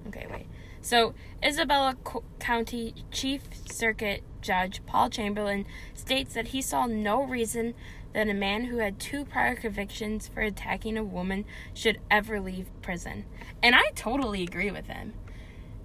Okay, 0.07 0.27
wait. 0.31 0.47
So, 0.81 1.15
Isabella 1.45 1.97
Co- 2.05 2.25
County 2.39 2.95
Chief 3.11 3.43
Circuit 3.71 4.23
Judge 4.43 4.85
Paul 4.85 5.09
Chamberlain 5.09 5.67
states 5.95 6.35
that 6.35 6.49
he 6.49 6.61
saw 6.61 6.87
no 6.87 7.23
reason 7.23 7.75
that 8.13 8.29
a 8.29 8.35
man 8.35 8.65
who 8.65 8.79
had 8.79 8.99
two 8.99 9.25
prior 9.25 9.55
convictions 9.55 10.29
for 10.29 10.41
attacking 10.41 10.99
a 10.99 11.05
woman 11.05 11.45
should 11.73 11.99
ever 12.11 12.41
leave 12.41 12.69
prison. 12.83 13.25
And 13.63 13.75
I 13.75 13.91
totally 13.95 14.43
agree 14.43 14.71
with 14.71 14.87
him. 14.87 15.15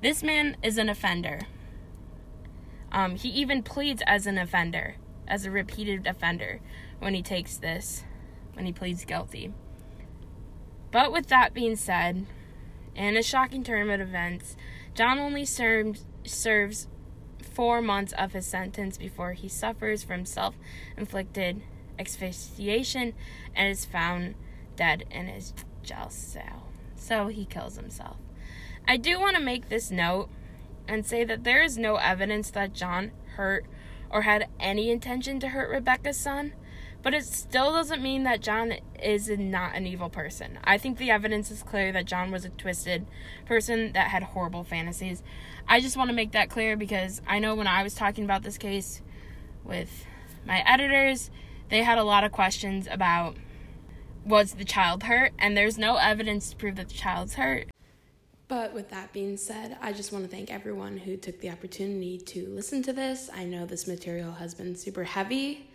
This 0.01 0.21
man 0.21 0.57
is 0.61 0.77
an 0.77 0.89
offender. 0.89 1.41
Um, 2.91 3.15
he 3.15 3.29
even 3.29 3.63
pleads 3.63 4.01
as 4.05 4.27
an 4.27 4.37
offender, 4.37 4.95
as 5.27 5.45
a 5.45 5.51
repeated 5.51 6.05
offender, 6.05 6.59
when 6.99 7.13
he 7.13 7.21
takes 7.21 7.57
this, 7.57 8.03
when 8.53 8.65
he 8.65 8.73
pleads 8.73 9.05
guilty. 9.05 9.53
But 10.91 11.11
with 11.11 11.27
that 11.27 11.53
being 11.53 11.75
said, 11.75 12.25
in 12.95 13.17
a 13.17 13.23
shocking 13.23 13.63
turn 13.63 13.89
of 13.89 14.01
events, 14.01 14.55
John 14.95 15.19
only 15.19 15.45
serves, 15.45 16.05
serves 16.25 16.87
four 17.41 17.81
months 17.81 18.13
of 18.13 18.33
his 18.33 18.45
sentence 18.45 18.97
before 18.97 19.33
he 19.33 19.47
suffers 19.47 20.03
from 20.03 20.25
self 20.25 20.55
inflicted 20.95 21.61
asphyxiation 21.99 23.13
and 23.55 23.69
is 23.69 23.85
found 23.85 24.35
dead 24.75 25.05
in 25.09 25.27
his 25.27 25.53
jail 25.83 26.09
cell. 26.09 26.67
So 26.95 27.27
he 27.27 27.45
kills 27.45 27.77
himself. 27.77 28.17
I 28.87 28.97
do 28.97 29.19
want 29.19 29.35
to 29.35 29.41
make 29.41 29.69
this 29.69 29.91
note 29.91 30.29
and 30.87 31.05
say 31.05 31.23
that 31.23 31.43
there 31.43 31.61
is 31.61 31.77
no 31.77 31.97
evidence 31.97 32.51
that 32.51 32.73
John 32.73 33.11
hurt 33.35 33.65
or 34.09 34.21
had 34.21 34.47
any 34.59 34.89
intention 34.89 35.39
to 35.41 35.49
hurt 35.49 35.69
Rebecca's 35.69 36.17
son. 36.17 36.53
But 37.07 37.13
it 37.13 37.23
still 37.23 37.71
doesn't 37.71 38.01
mean 38.03 38.23
that 38.23 38.41
John 38.41 38.73
is 39.01 39.29
not 39.29 39.75
an 39.75 39.87
evil 39.87 40.09
person. 40.09 40.59
I 40.65 40.77
think 40.77 40.97
the 40.97 41.09
evidence 41.09 41.49
is 41.49 41.63
clear 41.63 41.93
that 41.93 42.03
John 42.03 42.31
was 42.31 42.43
a 42.43 42.49
twisted 42.49 43.07
person 43.45 43.93
that 43.93 44.09
had 44.09 44.23
horrible 44.23 44.65
fantasies. 44.65 45.23
I 45.69 45.79
just 45.79 45.95
want 45.95 46.09
to 46.09 46.13
make 46.13 46.33
that 46.33 46.49
clear 46.49 46.75
because 46.75 47.21
I 47.25 47.39
know 47.39 47.55
when 47.55 47.65
I 47.65 47.81
was 47.81 47.93
talking 47.93 48.25
about 48.25 48.43
this 48.43 48.57
case 48.57 49.01
with 49.63 50.05
my 50.45 50.61
editors, 50.67 51.31
they 51.69 51.81
had 51.81 51.97
a 51.97 52.03
lot 52.03 52.25
of 52.25 52.33
questions 52.33 52.89
about 52.91 53.37
was 54.25 54.55
the 54.55 54.65
child 54.65 55.03
hurt, 55.03 55.31
and 55.39 55.55
there's 55.55 55.77
no 55.77 55.95
evidence 55.95 56.49
to 56.49 56.57
prove 56.57 56.75
that 56.75 56.89
the 56.89 56.93
child's 56.93 57.35
hurt. 57.35 57.69
But 58.49 58.73
with 58.73 58.89
that 58.89 59.13
being 59.13 59.37
said, 59.37 59.77
I 59.81 59.93
just 59.93 60.11
want 60.11 60.25
to 60.25 60.29
thank 60.29 60.51
everyone 60.51 60.97
who 60.97 61.15
took 61.15 61.39
the 61.39 61.51
opportunity 61.51 62.17
to 62.17 62.47
listen 62.49 62.83
to 62.83 62.91
this. 62.91 63.29
I 63.33 63.45
know 63.45 63.65
this 63.65 63.87
material 63.87 64.33
has 64.33 64.53
been 64.53 64.75
super 64.75 65.05
heavy 65.05 65.69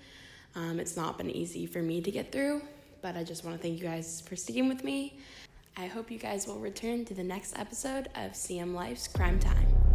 um, 0.55 0.79
it's 0.81 0.97
not 0.97 1.19
been 1.19 1.31
easy 1.31 1.67
for 1.67 1.83
me 1.83 2.01
to 2.01 2.11
get 2.11 2.33
through, 2.33 2.63
but 3.01 3.17
I 3.17 3.25
just 3.25 3.45
want 3.45 3.57
to 3.57 3.63
thank 3.63 3.79
you 3.81 3.85
guys 3.85 4.23
for 4.27 4.37
sticking 4.37 4.69
with 4.69 4.85
me. 4.85 5.19
I 5.77 5.87
hope 5.87 6.11
you 6.11 6.19
guys 6.19 6.47
will 6.47 6.59
return 6.59 7.05
to 7.07 7.15
the 7.15 7.25
next 7.25 7.59
episode 7.59 8.09
of 8.15 8.33
CM 8.33 8.75
Life's 8.75 9.09
Crime 9.09 9.39
Time. 9.39 9.92